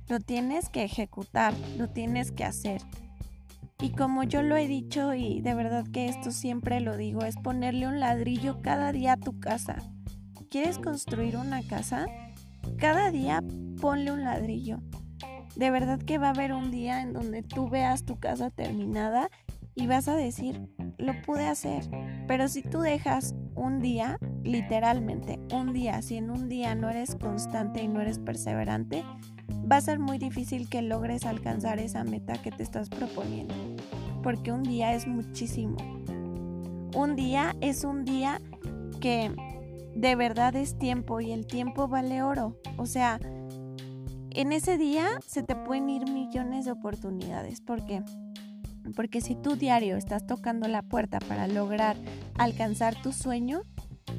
Lo 0.08 0.22
tienes 0.22 0.70
que 0.70 0.86
ejecutar, 0.86 1.54
lo 1.78 1.90
tienes 1.90 2.32
que 2.32 2.46
hacer. 2.46 2.82
Y 3.82 3.90
como 3.92 4.24
yo 4.24 4.42
lo 4.42 4.56
he 4.56 4.68
dicho 4.68 5.14
y 5.16 5.42
de 5.42 5.54
verdad 5.54 5.86
que 5.92 6.08
esto 6.08 6.32
siempre 6.32 6.80
lo 6.80 6.96
digo, 6.96 7.26
es 7.26 7.36
ponerle 7.36 7.88
un 7.88 8.00
ladrillo 8.00 8.62
cada 8.62 8.94
día 8.94 9.14
a 9.14 9.18
tu 9.18 9.38
casa. 9.38 9.76
¿Quieres 10.50 10.78
construir 10.78 11.36
una 11.36 11.62
casa? 11.62 12.06
Cada 12.78 13.12
día 13.12 13.44
ponle 13.82 14.14
un 14.14 14.24
ladrillo. 14.24 14.80
De 15.56 15.70
verdad 15.70 16.00
que 16.00 16.18
va 16.18 16.28
a 16.28 16.32
haber 16.32 16.54
un 16.54 16.72
día 16.72 17.02
en 17.02 17.14
donde 17.14 17.44
tú 17.44 17.70
veas 17.70 18.06
tu 18.06 18.20
casa 18.20 18.50
terminada 18.50 19.30
y 19.76 19.88
vas 19.88 20.08
a 20.08 20.16
decir, 20.16 20.68
lo 20.98 21.20
pude 21.22 21.48
hacer. 21.48 21.84
Pero 22.28 22.48
si 22.48 22.62
tú 22.62 22.80
dejas 22.80 23.36
un 23.56 23.80
día, 23.80 24.18
literalmente 24.44 25.40
un 25.54 25.74
día, 25.74 26.02
si 26.02 26.18
en 26.18 26.30
un 26.30 26.50
día 26.50 26.76
no 26.76 26.90
eres 26.90 27.16
constante 27.16 27.84
y 27.84 27.88
no 27.88 28.02
eres 28.02 28.20
perseverante, 28.20 29.04
va 29.72 29.78
a 29.78 29.82
ser 29.82 30.00
muy 30.00 30.18
difícil 30.18 30.70
que 30.70 30.82
logres 30.82 31.26
alcanzar 31.26 31.80
esa 31.80 32.04
meta 32.04 32.34
que 32.34 32.52
te 32.52 32.64
estás 32.64 32.90
proponiendo. 32.90 33.54
Porque 34.24 34.52
un 34.52 34.64
día 34.64 34.94
es 34.94 35.08
muchísimo. 35.08 35.78
Un 36.96 37.16
día 37.16 37.56
es 37.62 37.84
un 37.84 38.04
día 38.04 38.42
que 39.00 39.32
de 39.96 40.16
verdad 40.16 40.56
es 40.56 40.78
tiempo 40.78 41.22
y 41.22 41.32
el 41.32 41.48
tiempo 41.48 41.88
vale 41.88 42.22
oro. 42.22 42.58
O 42.78 42.86
sea, 42.86 43.20
en 44.34 44.52
ese 44.52 44.78
día 44.78 45.08
se 45.26 45.44
te 45.44 45.56
pueden 45.56 45.90
ir 45.90 46.10
millones 46.10 46.66
de 46.66 46.72
oportunidades. 46.72 47.62
¿Por 47.62 47.86
qué? 47.86 48.04
Porque 48.96 49.22
si 49.22 49.36
tu 49.36 49.56
diario 49.56 49.98
estás 49.98 50.26
tocando 50.26 50.68
la 50.68 50.82
puerta 50.82 51.20
para 51.20 51.48
lograr 51.48 51.96
alcanzar 52.38 53.00
tu 53.02 53.12
sueño, 53.12 53.62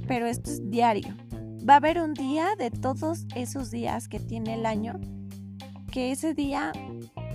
pero 0.07 0.27
esto 0.27 0.51
es 0.51 0.71
diario, 0.71 1.15
va 1.69 1.75
a 1.75 1.77
haber 1.77 2.01
un 2.01 2.15
día 2.15 2.51
de 2.59 2.71
todos 2.71 3.27
esos 3.35 3.71
días 3.71 4.09
que 4.09 4.21
tiene 4.21 4.55
el 4.55 4.67
año, 4.67 5.01
que 5.91 6.13
ese 6.13 6.35
día 6.35 6.73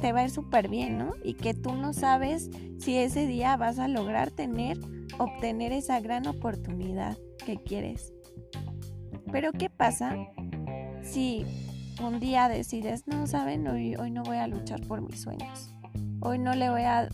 te 0.02 0.14
va 0.14 0.22
a 0.22 0.24
ir 0.26 0.30
súper 0.30 0.68
bien, 0.68 0.98
¿no? 0.98 1.14
Y 1.24 1.34
que 1.34 1.54
tú 1.54 1.76
no 1.76 1.94
sabes 1.94 2.50
si 2.80 2.98
ese 2.98 3.28
día 3.28 3.58
vas 3.58 3.80
a 3.80 3.88
lograr 3.88 4.32
tener, 4.32 4.80
obtener 5.18 5.72
esa 5.74 6.00
gran 6.00 6.28
oportunidad 6.28 7.18
que 7.46 7.58
quieres. 7.58 8.14
Pero 9.32 9.52
¿qué 9.52 9.70
pasa 9.70 10.16
si 11.04 11.46
un 12.00 12.20
día 12.20 12.48
decides, 12.48 13.08
no, 13.08 13.28
saben, 13.28 13.68
hoy, 13.68 13.96
no 14.12 14.24
voy 14.24 14.38
a 14.38 14.48
luchar 14.48 14.82
por 14.82 15.02
mis 15.02 15.22
sueños? 15.22 15.74
Hoy 16.20 16.40
no 16.40 16.54
le 16.54 16.70
voy 16.70 16.84
a 16.84 17.10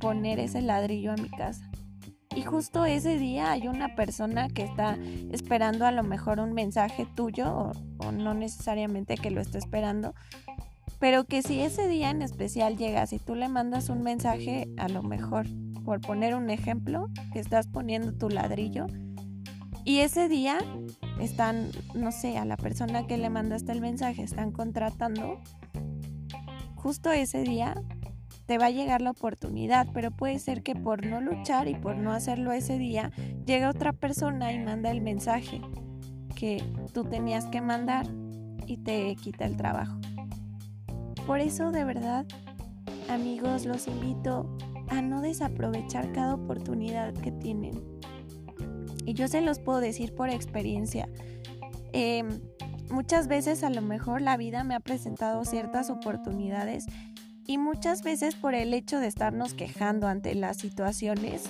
poner 0.00 0.38
ese 0.38 0.62
ladrillo 0.62 1.12
a 1.12 1.16
mi 1.16 1.28
casa. 1.28 1.70
Y 2.34 2.42
justo 2.42 2.86
ese 2.86 3.18
día 3.18 3.52
hay 3.52 3.68
una 3.68 3.94
persona 3.94 4.48
que 4.48 4.62
está 4.62 4.96
esperando 5.30 5.86
a 5.86 5.92
lo 5.92 6.02
mejor 6.02 6.40
un 6.40 6.54
mensaje 6.54 7.06
tuyo 7.14 7.72
o, 7.98 8.12
no 8.12 8.32
necesariamente 8.32 9.16
que 9.16 9.30
lo 9.30 9.40
esté 9.40 9.58
esperando, 9.58 10.14
pero 10.98 11.24
que 11.24 11.42
si 11.42 11.60
ese 11.60 11.88
día 11.88 12.10
en 12.10 12.22
especial 12.22 12.76
llegas 12.78 13.12
y 13.12 13.18
tú 13.18 13.34
le 13.34 13.48
mandas 13.48 13.90
un 13.90 14.02
mensaje, 14.02 14.68
a 14.78 14.88
lo 14.88 15.02
mejor, 15.02 15.46
por 15.84 16.00
poner 16.00 16.34
un 16.34 16.48
ejemplo, 16.48 17.08
que 17.32 17.40
estás 17.40 17.66
poniendo 17.66 18.12
tu 18.12 18.30
ladrillo, 18.30 18.86
y 19.84 19.98
ese 19.98 20.28
día 20.28 20.58
están, 21.22 21.70
no 21.94 22.12
sé, 22.12 22.36
a 22.38 22.44
la 22.44 22.56
persona 22.56 23.06
que 23.06 23.16
le 23.16 23.30
mandaste 23.30 23.72
el 23.72 23.80
mensaje, 23.80 24.22
están 24.22 24.52
contratando, 24.52 25.40
justo 26.74 27.10
ese 27.12 27.42
día 27.42 27.82
te 28.46 28.58
va 28.58 28.66
a 28.66 28.70
llegar 28.70 29.00
la 29.02 29.12
oportunidad, 29.12 29.86
pero 29.94 30.10
puede 30.10 30.38
ser 30.38 30.62
que 30.62 30.74
por 30.74 31.06
no 31.06 31.20
luchar 31.20 31.68
y 31.68 31.74
por 31.74 31.96
no 31.96 32.12
hacerlo 32.12 32.52
ese 32.52 32.76
día, 32.76 33.12
llegue 33.46 33.66
otra 33.66 33.92
persona 33.92 34.52
y 34.52 34.58
manda 34.58 34.90
el 34.90 35.00
mensaje 35.00 35.60
que 36.34 36.62
tú 36.92 37.04
tenías 37.04 37.46
que 37.46 37.60
mandar 37.60 38.06
y 38.66 38.78
te 38.78 39.14
quita 39.16 39.44
el 39.44 39.56
trabajo. 39.56 39.96
Por 41.26 41.38
eso 41.38 41.70
de 41.70 41.84
verdad, 41.84 42.26
amigos, 43.08 43.64
los 43.64 43.86
invito 43.86 44.56
a 44.88 45.00
no 45.00 45.22
desaprovechar 45.22 46.12
cada 46.12 46.34
oportunidad 46.34 47.14
que 47.14 47.30
tienen. 47.30 47.91
Y 49.04 49.14
yo 49.14 49.28
se 49.28 49.40
los 49.40 49.58
puedo 49.58 49.80
decir 49.80 50.14
por 50.14 50.28
experiencia. 50.28 51.08
Em, 51.92 52.40
muchas 52.90 53.28
veces 53.28 53.64
a 53.64 53.70
lo 53.70 53.82
mejor 53.82 54.22
la 54.22 54.36
vida 54.36 54.64
me 54.64 54.74
ha 54.74 54.80
presentado 54.80 55.44
ciertas 55.44 55.90
oportunidades 55.90 56.86
y 57.46 57.58
muchas 57.58 58.02
veces 58.02 58.34
por 58.34 58.54
el 58.54 58.72
hecho 58.72 59.00
de 59.00 59.08
estarnos 59.08 59.54
quejando 59.54 60.06
ante 60.06 60.34
las 60.34 60.58
situaciones, 60.58 61.44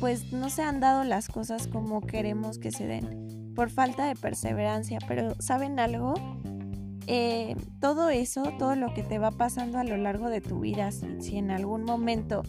pues 0.00 0.32
no 0.32 0.50
se 0.50 0.62
han 0.62 0.80
dado 0.80 1.04
las 1.04 1.28
cosas 1.28 1.68
como 1.68 2.00
queremos 2.00 2.58
que 2.58 2.72
se 2.72 2.86
den, 2.86 3.52
por 3.54 3.70
falta 3.70 4.06
de 4.06 4.16
perseverancia. 4.16 4.98
Pero 5.06 5.34
¿saben 5.40 5.78
algo? 5.78 6.14
Eh, 7.06 7.56
todo 7.80 8.10
eso, 8.10 8.52
todo 8.58 8.76
lo 8.76 8.92
que 8.92 9.02
te 9.02 9.18
va 9.18 9.30
pasando 9.30 9.78
a 9.78 9.84
lo 9.84 9.96
largo 9.96 10.28
de 10.28 10.40
tu 10.40 10.60
vida, 10.60 10.90
si 10.92 11.38
en 11.38 11.50
algún 11.50 11.84
momento 11.84 12.42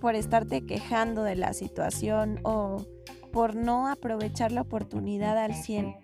por 0.00 0.14
estarte 0.14 0.64
quejando 0.64 1.22
de 1.22 1.36
la 1.36 1.52
situación 1.52 2.40
o 2.42 2.84
por 3.32 3.54
no 3.54 3.88
aprovechar 3.88 4.50
la 4.50 4.62
oportunidad 4.62 5.38
al 5.38 5.54
100, 5.54 5.94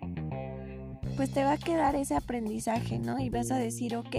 pues 1.15 1.31
te 1.31 1.43
va 1.43 1.53
a 1.53 1.57
quedar 1.57 1.95
ese 1.95 2.15
aprendizaje, 2.15 2.99
¿no? 2.99 3.19
Y 3.19 3.29
vas 3.29 3.51
a 3.51 3.57
decir, 3.57 3.97
ok, 3.97 4.15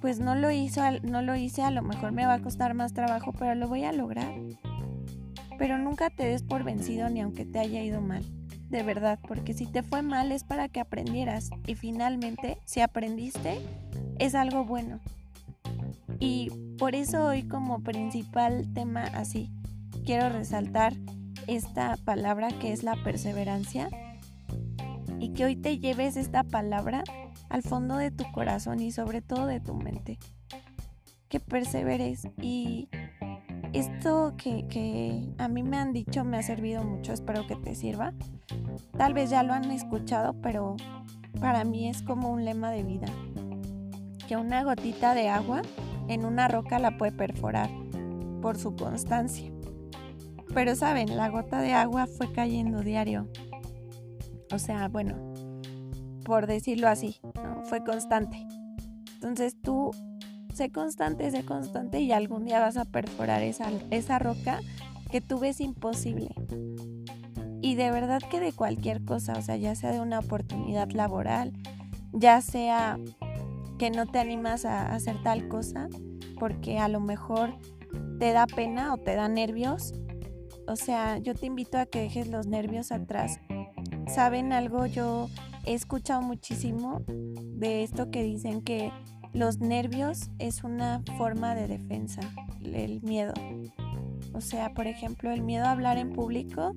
pues 0.00 0.18
no 0.18 0.34
lo, 0.34 0.50
hizo, 0.50 0.82
no 1.02 1.22
lo 1.22 1.36
hice, 1.36 1.62
a 1.62 1.70
lo 1.70 1.82
mejor 1.82 2.12
me 2.12 2.26
va 2.26 2.34
a 2.34 2.42
costar 2.42 2.74
más 2.74 2.92
trabajo, 2.92 3.32
pero 3.32 3.54
lo 3.54 3.68
voy 3.68 3.84
a 3.84 3.92
lograr. 3.92 4.34
Pero 5.56 5.78
nunca 5.78 6.10
te 6.10 6.24
des 6.24 6.42
por 6.42 6.64
vencido 6.64 7.08
ni 7.08 7.20
aunque 7.20 7.44
te 7.44 7.58
haya 7.58 7.82
ido 7.82 8.00
mal, 8.00 8.24
de 8.68 8.82
verdad, 8.82 9.18
porque 9.26 9.54
si 9.54 9.66
te 9.66 9.82
fue 9.82 10.02
mal 10.02 10.30
es 10.30 10.44
para 10.44 10.68
que 10.68 10.80
aprendieras 10.80 11.50
y 11.66 11.74
finalmente, 11.74 12.58
si 12.64 12.80
aprendiste, 12.80 13.60
es 14.18 14.34
algo 14.34 14.64
bueno. 14.64 15.00
Y 16.18 16.50
por 16.78 16.94
eso 16.94 17.26
hoy 17.26 17.42
como 17.42 17.82
principal 17.82 18.72
tema 18.72 19.04
así, 19.04 19.50
quiero 20.04 20.28
resaltar 20.28 20.94
esta 21.46 21.96
palabra 22.04 22.48
que 22.48 22.72
es 22.72 22.82
la 22.82 22.96
perseverancia 23.02 23.88
y 25.18 25.30
que 25.30 25.44
hoy 25.44 25.56
te 25.56 25.78
lleves 25.78 26.16
esta 26.16 26.44
palabra 26.44 27.04
al 27.48 27.62
fondo 27.62 27.96
de 27.96 28.10
tu 28.10 28.24
corazón 28.32 28.80
y 28.80 28.92
sobre 28.92 29.22
todo 29.22 29.46
de 29.46 29.60
tu 29.60 29.74
mente. 29.74 30.18
Que 31.28 31.40
perseveres 31.40 32.26
y 32.40 32.88
esto 33.72 34.34
que, 34.36 34.66
que, 34.68 35.28
a 35.38 35.48
mí 35.48 35.62
me 35.62 35.76
han 35.76 35.92
dicho 35.92 36.24
me 36.24 36.38
ha 36.38 36.42
servido 36.42 36.84
mucho, 36.84 37.12
espero 37.12 37.46
que 37.46 37.56
te 37.56 37.74
sirva. 37.74 38.12
Tal 38.96 39.14
vez 39.14 39.30
ya 39.30 39.42
lo 39.42 39.52
han 39.52 39.70
escuchado, 39.70 40.34
pero 40.40 40.76
para 41.40 41.64
mí 41.64 41.88
es 41.88 42.02
como 42.02 42.30
un 42.30 42.44
lema 42.44 42.70
de 42.70 42.82
vida. 42.82 43.08
Que 44.26 44.36
una 44.36 44.62
gotita 44.62 45.14
de 45.14 45.28
agua 45.28 45.62
en 46.08 46.24
una 46.24 46.48
roca 46.48 46.78
la 46.78 46.96
puede 46.96 47.12
perforar 47.12 47.70
por 48.40 48.58
su 48.58 48.74
constancia. 48.74 49.52
Pero 50.54 50.74
saben, 50.74 51.16
la 51.16 51.28
gota 51.28 51.60
de 51.60 51.74
agua 51.74 52.06
fue 52.06 52.32
cayendo 52.32 52.80
diario. 52.80 53.28
O 54.50 54.58
sea, 54.58 54.88
bueno, 54.88 55.34
por 56.24 56.46
decirlo 56.46 56.88
así, 56.88 57.20
fue 57.64 57.84
constante. 57.84 58.46
Entonces 59.14 59.60
tú 59.60 59.90
sé 60.54 60.70
constante, 60.70 61.30
sé 61.30 61.44
constante 61.44 62.00
y 62.00 62.12
algún 62.12 62.44
día 62.44 62.60
vas 62.60 62.76
a 62.76 62.84
perforar 62.84 63.42
esa, 63.42 63.70
esa 63.90 64.18
roca 64.18 64.60
que 65.10 65.20
tú 65.20 65.38
ves 65.38 65.60
imposible. 65.60 66.34
Y 67.60 67.74
de 67.74 67.90
verdad 67.90 68.20
que 68.30 68.40
de 68.40 68.52
cualquier 68.52 69.04
cosa, 69.04 69.34
o 69.34 69.42
sea, 69.42 69.56
ya 69.56 69.74
sea 69.74 69.92
de 69.92 70.00
una 70.00 70.20
oportunidad 70.20 70.90
laboral, 70.90 71.52
ya 72.12 72.40
sea 72.40 72.98
que 73.78 73.90
no 73.90 74.06
te 74.06 74.18
animas 74.18 74.64
a 74.64 74.94
hacer 74.94 75.22
tal 75.22 75.48
cosa 75.48 75.88
porque 76.38 76.78
a 76.78 76.88
lo 76.88 77.00
mejor 77.00 77.54
te 78.18 78.32
da 78.32 78.46
pena 78.46 78.92
o 78.92 78.98
te 78.98 79.14
da 79.14 79.28
nervios, 79.28 79.94
o 80.66 80.76
sea, 80.76 81.18
yo 81.18 81.34
te 81.34 81.46
invito 81.46 81.78
a 81.78 81.86
que 81.86 82.00
dejes 82.00 82.28
los 82.28 82.46
nervios 82.46 82.92
atrás. 82.92 83.40
¿Saben 84.06 84.52
algo? 84.52 84.86
Yo 84.86 85.28
he 85.64 85.74
escuchado 85.74 86.22
muchísimo 86.22 87.02
de 87.06 87.82
esto 87.82 88.10
que 88.10 88.22
dicen 88.22 88.62
que 88.62 88.92
los 89.32 89.58
nervios 89.58 90.30
es 90.38 90.64
una 90.64 91.02
forma 91.16 91.54
de 91.54 91.68
defensa, 91.68 92.20
el 92.62 93.00
miedo. 93.02 93.34
O 94.34 94.40
sea, 94.40 94.74
por 94.74 94.86
ejemplo, 94.86 95.30
el 95.30 95.42
miedo 95.42 95.64
a 95.66 95.70
hablar 95.70 95.98
en 95.98 96.12
público 96.12 96.74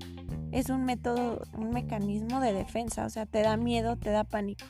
es 0.52 0.70
un 0.70 0.84
método, 0.86 1.42
un 1.54 1.72
mecanismo 1.72 2.40
de 2.40 2.54
defensa. 2.54 3.06
O 3.06 3.10
sea, 3.10 3.26
te 3.26 3.42
da 3.42 3.58
miedo, 3.58 3.98
te 3.98 4.12
da 4.12 4.24
pánico. 4.24 4.66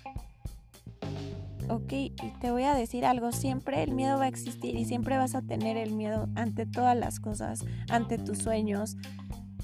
Ok, 1.71 1.93
y 1.93 2.11
te 2.41 2.51
voy 2.51 2.63
a 2.63 2.73
decir 2.73 3.05
algo, 3.05 3.31
siempre 3.31 3.81
el 3.81 3.93
miedo 3.93 4.17
va 4.17 4.25
a 4.25 4.27
existir 4.27 4.75
y 4.75 4.83
siempre 4.83 5.17
vas 5.17 5.35
a 5.35 5.41
tener 5.41 5.77
el 5.77 5.93
miedo 5.93 6.27
ante 6.35 6.65
todas 6.65 6.97
las 6.97 7.21
cosas, 7.21 7.63
ante 7.89 8.17
tus 8.17 8.39
sueños, 8.39 8.97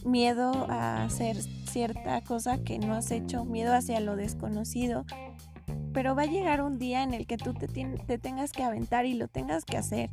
miedo 0.06 0.52
a 0.70 1.04
hacer 1.04 1.36
cierta 1.36 2.22
cosa 2.22 2.64
que 2.64 2.80
no 2.80 2.94
has 2.94 3.12
hecho, 3.12 3.44
miedo 3.44 3.74
hacia 3.74 4.00
lo 4.00 4.16
desconocido, 4.16 5.06
pero 5.92 6.16
va 6.16 6.22
a 6.22 6.28
llegar 6.28 6.62
un 6.62 6.80
día 6.80 7.04
en 7.04 7.14
el 7.14 7.28
que 7.28 7.36
tú 7.36 7.54
te, 7.54 7.68
te, 7.68 8.18
tengas 8.18 8.54
que 8.54 8.64
aventar 8.64 9.06
y 9.06 9.14
lo 9.14 9.28
tengas 9.28 9.66
que 9.66 9.76
hacer. 9.76 10.10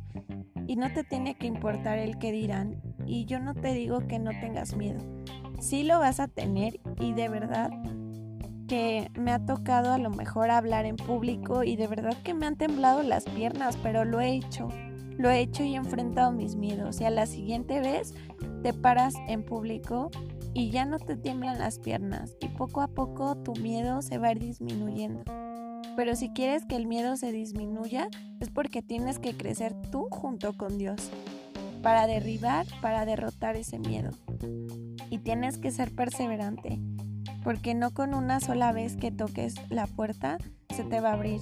Y 0.67 0.75
no 0.75 0.91
te 0.91 1.05
tiene 1.05 1.35
que 1.35 1.47
importar 1.47 1.97
el 1.97 2.17
que 2.17 2.33
dirán. 2.33 2.81
Y 3.05 3.23
yo 3.23 3.39
no 3.39 3.53
te 3.53 3.71
digo 3.73 4.05
que 4.05 4.19
no 4.19 4.31
tengas 4.31 4.75
miedo, 4.75 4.99
sí 5.61 5.83
lo 5.83 5.99
vas 5.99 6.19
a 6.19 6.27
tener 6.27 6.81
y 6.99 7.13
de 7.13 7.29
verdad 7.29 7.69
que 8.67 9.11
me 9.15 9.31
ha 9.31 9.45
tocado 9.45 9.93
a 9.93 9.97
lo 9.97 10.09
mejor 10.09 10.49
hablar 10.49 10.85
en 10.85 10.95
público 10.95 11.63
y 11.63 11.75
de 11.75 11.87
verdad 11.87 12.17
que 12.23 12.33
me 12.33 12.45
han 12.45 12.55
temblado 12.55 13.03
las 13.03 13.25
piernas, 13.25 13.77
pero 13.81 14.05
lo 14.05 14.19
he 14.19 14.35
hecho. 14.35 14.69
Lo 15.17 15.29
he 15.29 15.39
hecho 15.39 15.63
y 15.63 15.73
he 15.73 15.77
enfrentado 15.77 16.31
mis 16.31 16.55
miedos. 16.55 16.99
Y 16.99 17.05
a 17.05 17.09
la 17.09 17.25
siguiente 17.25 17.79
vez 17.79 18.13
te 18.63 18.73
paras 18.73 19.13
en 19.27 19.43
público 19.43 20.11
y 20.53 20.71
ya 20.71 20.85
no 20.85 20.99
te 20.99 21.15
tiemblan 21.15 21.59
las 21.59 21.79
piernas. 21.79 22.35
Y 22.41 22.47
poco 22.49 22.81
a 22.81 22.87
poco 22.87 23.37
tu 23.37 23.53
miedo 23.53 24.01
se 24.01 24.17
va 24.17 24.29
a 24.29 24.35
disminuyendo. 24.35 25.23
Pero 25.95 26.15
si 26.15 26.29
quieres 26.29 26.65
que 26.65 26.75
el 26.75 26.87
miedo 26.87 27.15
se 27.15 27.31
disminuya, 27.31 28.09
es 28.39 28.49
porque 28.49 28.81
tienes 28.81 29.19
que 29.19 29.37
crecer 29.37 29.73
tú 29.91 30.07
junto 30.11 30.57
con 30.57 30.77
Dios. 30.77 31.09
Para 31.81 32.07
derribar, 32.07 32.65
para 32.81 33.05
derrotar 33.05 33.55
ese 33.55 33.79
miedo. 33.79 34.11
Y 35.09 35.19
tienes 35.19 35.57
que 35.57 35.71
ser 35.71 35.93
perseverante. 35.95 36.79
Porque 37.45 37.75
no 37.75 37.91
con 37.91 38.13
una 38.13 38.41
sola 38.41 38.73
vez 38.73 38.97
que 38.97 39.11
toques 39.11 39.55
la 39.69 39.87
puerta 39.87 40.37
se 40.75 40.83
te 40.83 40.99
va 40.99 41.11
a 41.11 41.13
abrir 41.13 41.39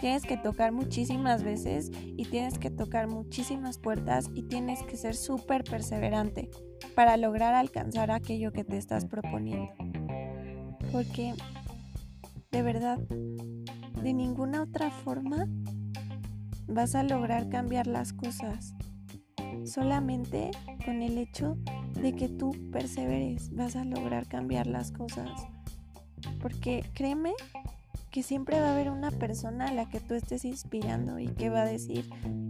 Tienes 0.00 0.24
que 0.24 0.36
tocar 0.36 0.72
muchísimas 0.72 1.42
veces 1.42 1.90
y 2.16 2.26
tienes 2.26 2.58
que 2.58 2.70
tocar 2.70 3.08
muchísimas 3.08 3.78
puertas 3.78 4.28
y 4.34 4.42
tienes 4.42 4.82
que 4.82 4.96
ser 4.96 5.14
súper 5.14 5.64
perseverante 5.64 6.50
para 6.94 7.16
lograr 7.16 7.54
alcanzar 7.54 8.10
aquello 8.10 8.52
que 8.52 8.62
te 8.62 8.76
estás 8.76 9.06
proponiendo. 9.06 9.72
Porque, 10.92 11.32
de 12.50 12.62
verdad, 12.62 12.98
de 12.98 14.12
ninguna 14.12 14.62
otra 14.62 14.90
forma 14.90 15.46
vas 16.68 16.94
a 16.94 17.02
lograr 17.02 17.48
cambiar 17.48 17.86
las 17.86 18.12
cosas. 18.12 18.74
Solamente 19.66 20.50
con 20.84 21.02
el 21.02 21.18
hecho 21.18 21.56
de 22.00 22.14
que 22.14 22.28
tú 22.28 22.52
perseveres 22.72 23.54
vas 23.54 23.76
a 23.76 23.84
lograr 23.84 24.26
cambiar 24.26 24.66
las 24.66 24.92
cosas. 24.92 25.28
Porque 26.40 26.84
créeme 26.94 27.32
que 28.10 28.22
siempre 28.22 28.60
va 28.60 28.68
a 28.68 28.72
haber 28.72 28.90
una 28.90 29.10
persona 29.10 29.68
a 29.68 29.72
la 29.72 29.88
que 29.88 30.00
tú 30.00 30.14
estés 30.14 30.44
inspirando 30.44 31.18
y 31.18 31.28
que 31.28 31.50
va 31.50 31.62
a 31.62 31.66
decir, 31.66 32.08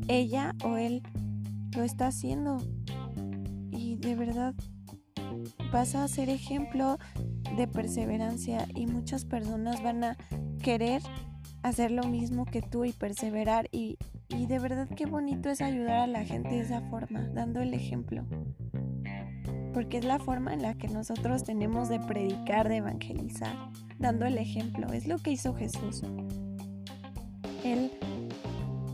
ella 0.08 0.54
o 0.64 0.76
él 0.76 1.02
lo 1.74 1.82
está 1.82 2.08
haciendo. 2.08 2.58
Y 3.70 3.96
de 3.96 4.14
verdad 4.14 4.54
vas 5.72 5.94
a 5.94 6.06
ser 6.08 6.28
ejemplo 6.28 6.98
de 7.56 7.66
perseverancia 7.66 8.66
y 8.74 8.86
muchas 8.86 9.24
personas 9.24 9.82
van 9.82 10.04
a 10.04 10.16
querer 10.62 11.02
hacer 11.62 11.90
lo 11.90 12.04
mismo 12.04 12.44
que 12.44 12.62
tú 12.62 12.84
y 12.84 12.92
perseverar 12.92 13.68
y, 13.72 13.98
y 14.28 14.46
de 14.46 14.58
verdad 14.58 14.88
qué 14.88 15.06
bonito 15.06 15.50
es 15.50 15.60
ayudar 15.60 16.00
a 16.00 16.06
la 16.06 16.24
gente 16.24 16.50
de 16.50 16.60
esa 16.60 16.80
forma, 16.82 17.20
dando 17.34 17.60
el 17.60 17.74
ejemplo 17.74 18.24
porque 19.76 19.98
es 19.98 20.06
la 20.06 20.18
forma 20.18 20.54
en 20.54 20.62
la 20.62 20.72
que 20.72 20.88
nosotros 20.88 21.44
tenemos 21.44 21.90
de 21.90 22.00
predicar, 22.00 22.66
de 22.66 22.76
evangelizar, 22.76 23.54
dando 23.98 24.24
el 24.24 24.38
ejemplo. 24.38 24.90
Es 24.90 25.06
lo 25.06 25.18
que 25.18 25.32
hizo 25.32 25.54
Jesús. 25.54 26.02
Él 27.62 27.92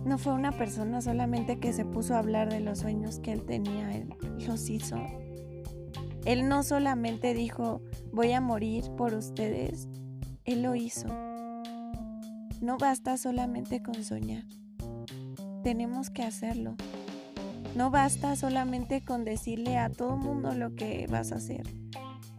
no 0.05 0.19
fue 0.19 0.33
una 0.33 0.51
persona 0.51 1.01
solamente 1.01 1.61
que 1.61 1.73
se 1.73 1.85
puso 1.85 2.17
a 2.17 2.19
hablar 2.19 2.51
de 2.51 2.59
los 2.59 2.81
sueños 2.81 3.21
que 3.21 3.31
él 3.31 3.47
tenía, 3.47 3.93
él 3.93 4.13
los 4.45 4.69
hizo. 4.69 4.97
Él 6.25 6.49
no 6.49 6.65
solamente 6.65 7.33
dijo, 7.33 7.81
voy 8.13 8.33
a 8.33 8.41
morir 8.41 8.83
por 8.97 9.15
ustedes, 9.15 9.89
él 10.45 10.63
lo 10.63 10.75
hizo. 10.75 11.07
No 12.61 12.77
basta 12.77 13.17
solamente 13.19 13.85
con 13.85 14.03
soñar, 14.03 14.47
tenemos 15.63 16.11
que 16.11 16.23
hacerlo. 16.23 16.77
No 17.75 17.91
basta 17.91 18.37
solamente 18.37 19.03
con 19.03 19.25
decirle 19.25 19.79
a 19.79 19.89
todo 19.89 20.17
mundo 20.17 20.53
lo 20.55 20.75
que 20.75 21.07
vas 21.11 21.33
a 21.33 21.37
hacer, 21.37 21.63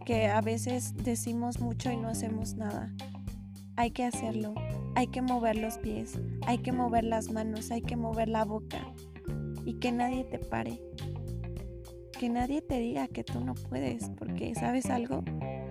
que 0.04 0.28
a 0.28 0.40
veces 0.40 0.94
decimos 0.96 1.58
mucho 1.60 1.90
y 1.90 1.96
no 1.96 2.08
hacemos 2.08 2.54
nada. 2.54 2.94
Hay 3.76 3.90
que 3.90 4.04
hacerlo, 4.04 4.54
hay 4.94 5.08
que 5.08 5.22
mover 5.22 5.56
los 5.56 5.78
pies, 5.78 6.20
hay 6.46 6.58
que 6.58 6.70
mover 6.70 7.02
las 7.02 7.32
manos, 7.32 7.72
hay 7.72 7.82
que 7.82 7.96
mover 7.96 8.28
la 8.28 8.44
boca 8.44 8.86
y 9.64 9.74
que 9.74 9.90
nadie 9.90 10.24
te 10.24 10.38
pare. 10.38 10.80
Que 12.16 12.28
nadie 12.28 12.62
te 12.62 12.78
diga 12.78 13.08
que 13.08 13.24
tú 13.24 13.40
no 13.40 13.54
puedes, 13.54 14.08
porque 14.10 14.54
sabes 14.54 14.86
algo, 14.86 15.24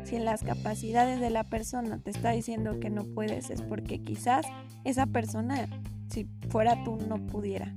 si 0.04 0.18
en 0.18 0.26
las 0.26 0.44
capacidades 0.44 1.22
de 1.22 1.30
la 1.30 1.46
persona 1.46 2.00
te 2.00 2.12
está 2.12 2.32
diciendo 2.32 2.82
que 2.82 2.89
no 2.89 3.06
puedes, 3.06 3.50
es 3.50 3.62
porque 3.62 4.04
quizás 4.04 4.46
esa 4.84 5.06
persona, 5.06 5.70
si 6.13 6.30
fuera 6.49 6.84
tú, 6.84 6.97
no 7.08 7.17
pudiera. 7.26 7.73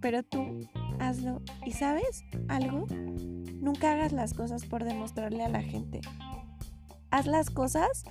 Pero 0.00 0.24
tú 0.24 0.68
hazlo. 0.98 1.42
¿Y 1.64 1.72
sabes 1.72 2.24
algo? 2.48 2.86
Nunca 2.90 3.92
hagas 3.92 4.12
las 4.12 4.34
cosas 4.34 4.64
por 4.64 4.82
demostrarle 4.82 5.44
a 5.44 5.48
la 5.48 5.62
gente. 5.62 6.00
Haz 7.10 7.26
las 7.26 7.50
cosas 7.50 8.04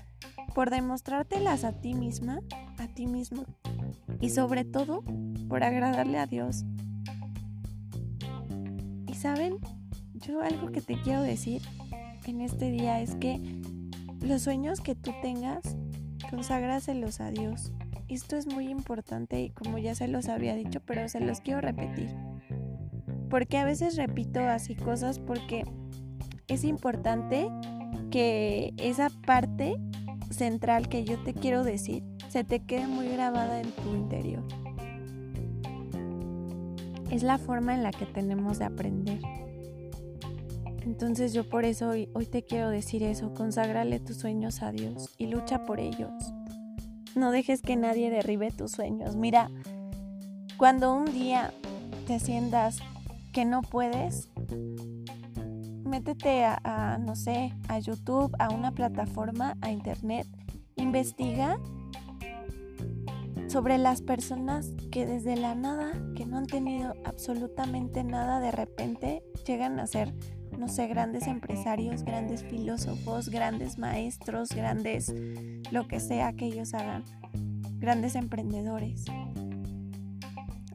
por 0.54 0.70
demostrártelas 0.70 1.66
a 1.66 1.74
ti 1.74 1.94
misma, 1.94 2.40
a 2.78 2.88
ti 2.88 3.08
mismo. 3.08 3.44
Y 4.22 4.30
sobre 4.30 4.64
todo, 4.64 5.04
por 5.50 5.64
agradarle 5.64 6.18
a 6.18 6.28
Dios. 6.28 6.64
Y 9.08 9.14
saben, 9.16 9.58
yo 10.14 10.42
algo 10.42 10.72
que 10.72 10.82
te 10.82 11.00
quiero 11.02 11.22
decir 11.22 11.62
en 12.26 12.40
este 12.40 12.72
día 12.72 13.02
es 13.02 13.16
que 13.16 13.42
los 14.22 14.44
sueños 14.44 14.80
que 14.80 14.96
tú 14.96 15.12
tengas, 15.22 15.76
consagráselos 16.30 17.20
a 17.20 17.32
Dios. 17.32 17.74
Esto 18.08 18.36
es 18.36 18.48
muy 18.48 18.70
importante 18.70 19.42
y 19.42 19.50
como 19.50 19.78
ya 19.78 19.96
se 19.96 20.08
los 20.08 20.30
había 20.30 20.56
dicho, 20.56 20.80
pero 20.86 21.10
se 21.10 21.20
los 21.20 21.42
quiero 21.42 21.62
repetir 21.62 22.10
porque 23.30 23.58
a 23.58 23.66
veces 23.66 23.98
repito 23.98 24.40
así 24.40 24.76
cosas 24.76 25.20
porque 25.20 25.66
es 26.48 26.64
importante 26.64 27.50
que 28.12 28.74
esa 28.78 29.10
parte 29.26 29.76
central 30.30 30.90
que 30.90 31.04
yo 31.04 31.22
te 31.24 31.34
quiero 31.34 31.64
decir 31.64 32.04
se 32.30 32.44
te 32.44 32.62
quede 32.62 32.88
muy 32.88 33.10
grabada 33.10 33.60
en 33.60 33.72
tu 33.72 33.94
interior. 33.94 34.44
Es 37.12 37.24
la 37.24 37.38
forma 37.38 37.74
en 37.74 37.84
la 37.84 37.92
que 37.92 38.06
tenemos 38.06 38.60
de 38.60 38.66
aprender. 38.66 39.20
Entonces 40.84 41.34
yo 41.34 41.50
por 41.50 41.66
eso 41.66 41.90
hoy, 41.90 42.26
te 42.30 42.44
quiero 42.44 42.70
decir 42.70 43.04
eso, 43.04 43.34
conságrale 43.34 44.00
tus 44.00 44.18
sueños 44.18 44.62
a 44.62 44.72
Dios 44.72 45.14
y 45.18 45.28
lucha 45.28 45.66
por 45.66 45.80
ellos. 45.80 46.35
No 47.16 47.32
dejes 47.32 47.62
que 47.62 47.78
nadie 47.78 48.10
derribe 48.10 48.52
tus 48.52 48.72
sueños. 48.72 49.16
Mira, 49.16 49.50
cuando 50.58 50.94
un 50.94 51.06
día 51.06 51.54
te 52.08 52.20
sientas 52.20 52.80
que 53.32 53.46
no 53.46 53.62
puedes, 53.62 54.30
métete 55.86 56.44
a, 56.44 56.98
no 57.00 57.16
sé, 57.16 57.54
a 57.70 57.80
YouTube, 57.80 58.36
a 58.38 58.50
una 58.50 58.72
plataforma, 58.72 59.56
a 59.62 59.72
internet, 59.72 60.28
investiga 60.76 61.58
sobre 63.48 63.78
las 63.78 64.02
personas 64.02 64.74
que 64.92 65.06
desde 65.06 65.38
la 65.38 65.56
nada, 65.56 65.94
que 66.18 66.26
no 66.26 66.38
han 66.38 66.48
tenido 66.48 66.96
absolutamente 67.06 68.04
nada, 68.04 68.42
de 68.42 68.52
repente 68.52 69.24
llegan 69.48 69.80
a 69.80 69.88
ser, 69.88 70.14
no 70.58 70.68
sé, 70.68 70.88
grandes 70.88 71.28
empresarios, 71.28 72.04
grandes 72.04 72.44
filósofos, 72.44 73.30
grandes 73.30 73.78
maestros, 73.78 74.50
grandes, 74.50 75.14
lo 75.72 75.88
que 75.88 76.00
sea 76.00 76.34
que 76.34 76.46
ellos 76.46 76.74
hagan, 76.74 77.04
grandes 77.80 78.16
emprendedores. 78.16 79.06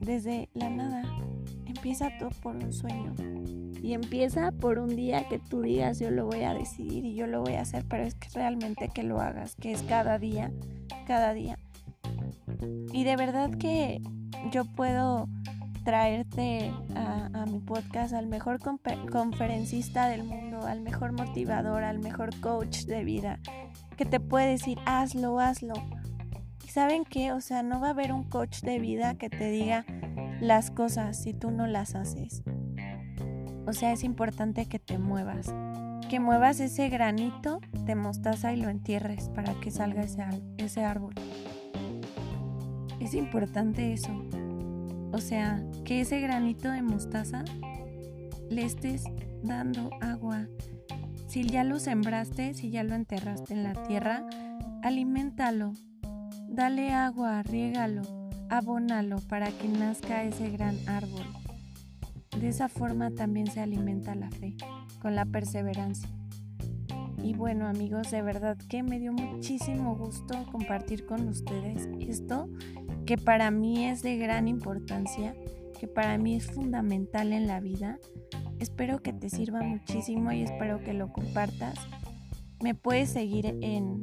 Desde 0.00 0.48
la 0.54 0.70
nada. 0.70 1.02
Empieza 1.66 2.10
todo 2.18 2.30
por 2.42 2.56
un 2.56 2.72
sueño. 2.72 3.14
Y 3.82 3.94
empieza 3.94 4.52
por 4.52 4.78
un 4.78 4.94
día 4.94 5.26
que 5.28 5.38
tú 5.38 5.62
digas 5.62 5.98
yo 5.98 6.10
lo 6.10 6.26
voy 6.26 6.42
a 6.42 6.52
decidir 6.52 7.04
y 7.04 7.14
yo 7.14 7.26
lo 7.26 7.40
voy 7.40 7.54
a 7.54 7.62
hacer, 7.62 7.84
pero 7.88 8.02
es 8.02 8.14
que 8.14 8.28
realmente 8.34 8.88
que 8.88 9.02
lo 9.02 9.20
hagas, 9.20 9.54
que 9.56 9.72
es 9.72 9.82
cada 9.82 10.18
día, 10.18 10.52
cada 11.06 11.32
día. 11.32 11.58
Y 12.92 13.04
de 13.04 13.16
verdad 13.16 13.50
que 13.52 14.02
yo 14.50 14.64
puedo 14.64 15.28
traerte 15.84 16.72
a, 16.94 17.46
mi 17.46 17.58
podcast 17.60 18.12
al 18.12 18.26
mejor 18.26 18.58
conferencista 19.10 20.08
del 20.08 20.24
mundo, 20.24 20.66
al 20.66 20.80
mejor 20.80 21.12
motivador, 21.12 21.82
al 21.82 21.98
mejor 21.98 22.38
coach 22.40 22.84
de 22.84 23.04
vida, 23.04 23.40
que 23.96 24.04
te 24.04 24.20
puede 24.20 24.50
decir 24.50 24.78
hazlo, 24.86 25.40
hazlo. 25.40 25.74
¿Y 26.64 26.68
saben 26.68 27.04
qué? 27.04 27.32
O 27.32 27.40
sea, 27.40 27.62
no 27.62 27.80
va 27.80 27.88
a 27.88 27.90
haber 27.90 28.12
un 28.12 28.24
coach 28.24 28.60
de 28.60 28.78
vida 28.78 29.14
que 29.14 29.30
te 29.30 29.50
diga 29.50 29.84
las 30.40 30.70
cosas 30.70 31.20
si 31.20 31.32
tú 31.32 31.50
no 31.50 31.66
las 31.66 31.94
haces. 31.94 32.42
O 33.66 33.72
sea, 33.72 33.92
es 33.92 34.04
importante 34.04 34.66
que 34.66 34.78
te 34.78 34.98
muevas, 34.98 35.54
que 36.08 36.20
muevas 36.20 36.60
ese 36.60 36.88
granito 36.88 37.60
de 37.72 37.94
mostaza 37.94 38.52
y 38.52 38.56
lo 38.56 38.68
entierres 38.68 39.28
para 39.30 39.54
que 39.60 39.70
salga 39.70 40.02
ese, 40.02 40.24
ese 40.58 40.84
árbol. 40.84 41.14
Es 43.00 43.14
importante 43.14 43.92
eso. 43.92 44.10
O 45.12 45.18
sea, 45.18 45.62
que 45.84 46.00
ese 46.00 46.20
granito 46.20 46.70
de 46.70 46.82
mostaza 46.82 47.44
le 48.48 48.64
estés 48.64 49.04
dando 49.42 49.90
agua. 50.00 50.46
Si 51.26 51.44
ya 51.44 51.64
lo 51.64 51.78
sembraste, 51.78 52.54
si 52.54 52.70
ya 52.70 52.82
lo 52.82 52.94
enterraste 52.94 53.54
en 53.54 53.62
la 53.62 53.74
tierra, 53.84 54.26
aliméntalo. 54.82 55.72
Dale 56.48 56.92
agua, 56.92 57.42
riégalo, 57.42 58.02
abónalo 58.48 59.20
para 59.28 59.50
que 59.50 59.68
nazca 59.68 60.24
ese 60.24 60.50
gran 60.50 60.76
árbol. 60.88 61.24
De 62.38 62.48
esa 62.48 62.68
forma 62.68 63.10
también 63.10 63.46
se 63.46 63.60
alimenta 63.60 64.14
la 64.14 64.30
fe, 64.30 64.56
con 65.00 65.14
la 65.14 65.24
perseverancia. 65.24 66.08
Y 67.22 67.34
bueno 67.34 67.66
amigos, 67.66 68.10
de 68.10 68.22
verdad 68.22 68.56
que 68.68 68.82
me 68.82 68.98
dio 68.98 69.12
muchísimo 69.12 69.94
gusto 69.94 70.46
compartir 70.50 71.06
con 71.06 71.28
ustedes 71.28 71.88
esto 72.00 72.48
que 73.10 73.18
para 73.18 73.50
mí 73.50 73.86
es 73.86 74.02
de 74.02 74.16
gran 74.18 74.46
importancia, 74.46 75.34
que 75.80 75.88
para 75.88 76.16
mí 76.16 76.36
es 76.36 76.46
fundamental 76.46 77.32
en 77.32 77.48
la 77.48 77.58
vida. 77.58 77.98
Espero 78.60 79.02
que 79.02 79.12
te 79.12 79.28
sirva 79.28 79.62
muchísimo 79.62 80.30
y 80.30 80.42
espero 80.42 80.78
que 80.78 80.94
lo 80.94 81.12
compartas. 81.12 81.74
Me 82.62 82.76
puedes 82.76 83.10
seguir 83.10 83.46
en, 83.62 84.02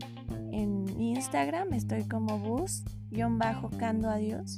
en 0.52 1.00
Instagram, 1.00 1.72
estoy 1.72 2.06
como 2.06 2.38
bus-cando 2.38 4.10
a 4.10 4.18
Dios. 4.18 4.58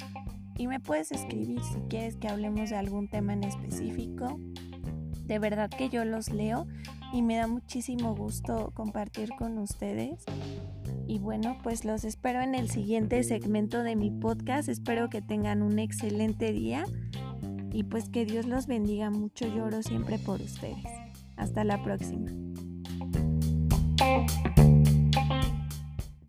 Y 0.57 0.65
me 0.65 0.79
puedes 0.79 1.11
escribir 1.11 1.61
si 1.61 1.81
quieres 1.81 2.15
que 2.15 2.27
hablemos 2.27 2.71
de 2.71 2.77
algún 2.77 3.07
tema 3.07 3.33
en 3.33 3.43
específico 3.43 4.39
de 5.29 5.37
verdad 5.37 5.69
que 5.69 5.89
yo 5.89 6.03
los 6.05 6.31
leo 6.31 6.65
y 7.13 7.21
me 7.21 7.37
da 7.37 7.45
muchísimo 7.45 8.15
gusto 8.15 8.71
compartir 8.73 9.29
con 9.37 9.59
ustedes. 9.59 10.25
Y 11.07 11.19
bueno, 11.19 11.59
pues 11.61 11.85
los 11.85 12.03
espero 12.03 12.41
en 12.41 12.55
el 12.55 12.67
siguiente 12.67 13.23
segmento 13.23 13.83
de 13.83 13.95
mi 13.95 14.09
podcast. 14.09 14.69
Espero 14.69 15.07
que 15.09 15.21
tengan 15.21 15.61
un 15.61 15.77
excelente 15.77 16.51
día 16.51 16.83
y 17.71 17.83
pues 17.83 18.09
que 18.09 18.25
Dios 18.25 18.47
los 18.47 18.65
bendiga 18.65 19.11
mucho. 19.11 19.45
Lloro 19.45 19.83
siempre 19.83 20.17
por 20.17 20.41
ustedes. 20.41 20.83
Hasta 21.37 21.63
la 21.63 21.83
próxima. 21.83 22.31